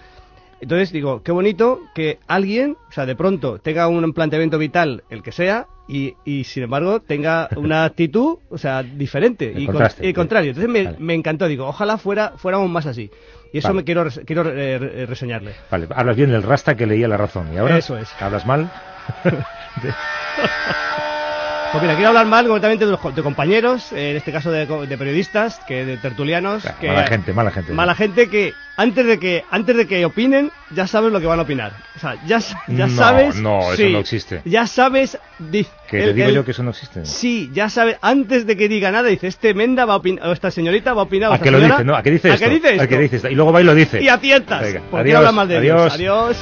[0.60, 5.22] entonces digo, qué bonito que alguien, o sea, de pronto tenga un planteamiento vital, el
[5.22, 9.86] que sea, y, y sin embargo tenga una actitud, o sea, diferente El y, con-
[10.00, 10.50] y contrario.
[10.50, 10.96] Entonces me, Vale.
[10.98, 13.10] me encantó, digo, ojalá fuera fuéramos más así.
[13.52, 13.76] Y eso Vale.
[13.78, 15.52] me quiero quiero eh, re- reseñarle.
[15.70, 17.52] Vale, hablas bien del rasta que leía la razón.
[17.54, 17.78] ¿Y ahora?
[17.78, 18.08] Eso es.
[18.20, 18.68] ¿Hablas mal?
[21.72, 24.64] Pues mira, quiero hablar mal concretamente de, los de compañeros, eh, en este caso de,
[24.66, 27.72] de periodistas, que de tertulianos, que mala gente, mala gente.
[27.72, 31.38] mala gente que antes de que antes de que opinen ya sabes lo que van
[31.38, 31.72] a opinar.
[31.96, 33.36] O sea, ya, s- ya No, sabes.
[33.40, 34.40] no, eso sí, no existe.
[34.46, 35.18] Ya sabes.
[35.38, 37.04] di- Que te digo el- yo que eso no existe.
[37.04, 40.32] Sí, ya sabes, antes de que diga nada, dice, este Menda va a opinar, o
[40.32, 41.28] esta señorita va a opinar.
[41.28, 41.84] o ¿A esta qué lo señora- dice?
[41.84, 42.46] No, ¿a qué dice ¿A esto?
[42.46, 43.28] qué dice ¿A qué dice esto?
[43.28, 44.02] Y luego va y lo dice.
[44.02, 44.62] Y aciertas.
[44.62, 45.92] Venga, adiós, quiero hablar mal de ellos.
[45.92, 46.36] adiós.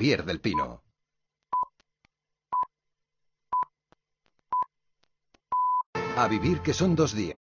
[0.00, 0.82] Javier del Pino.
[6.16, 7.36] A vivir que son dos días.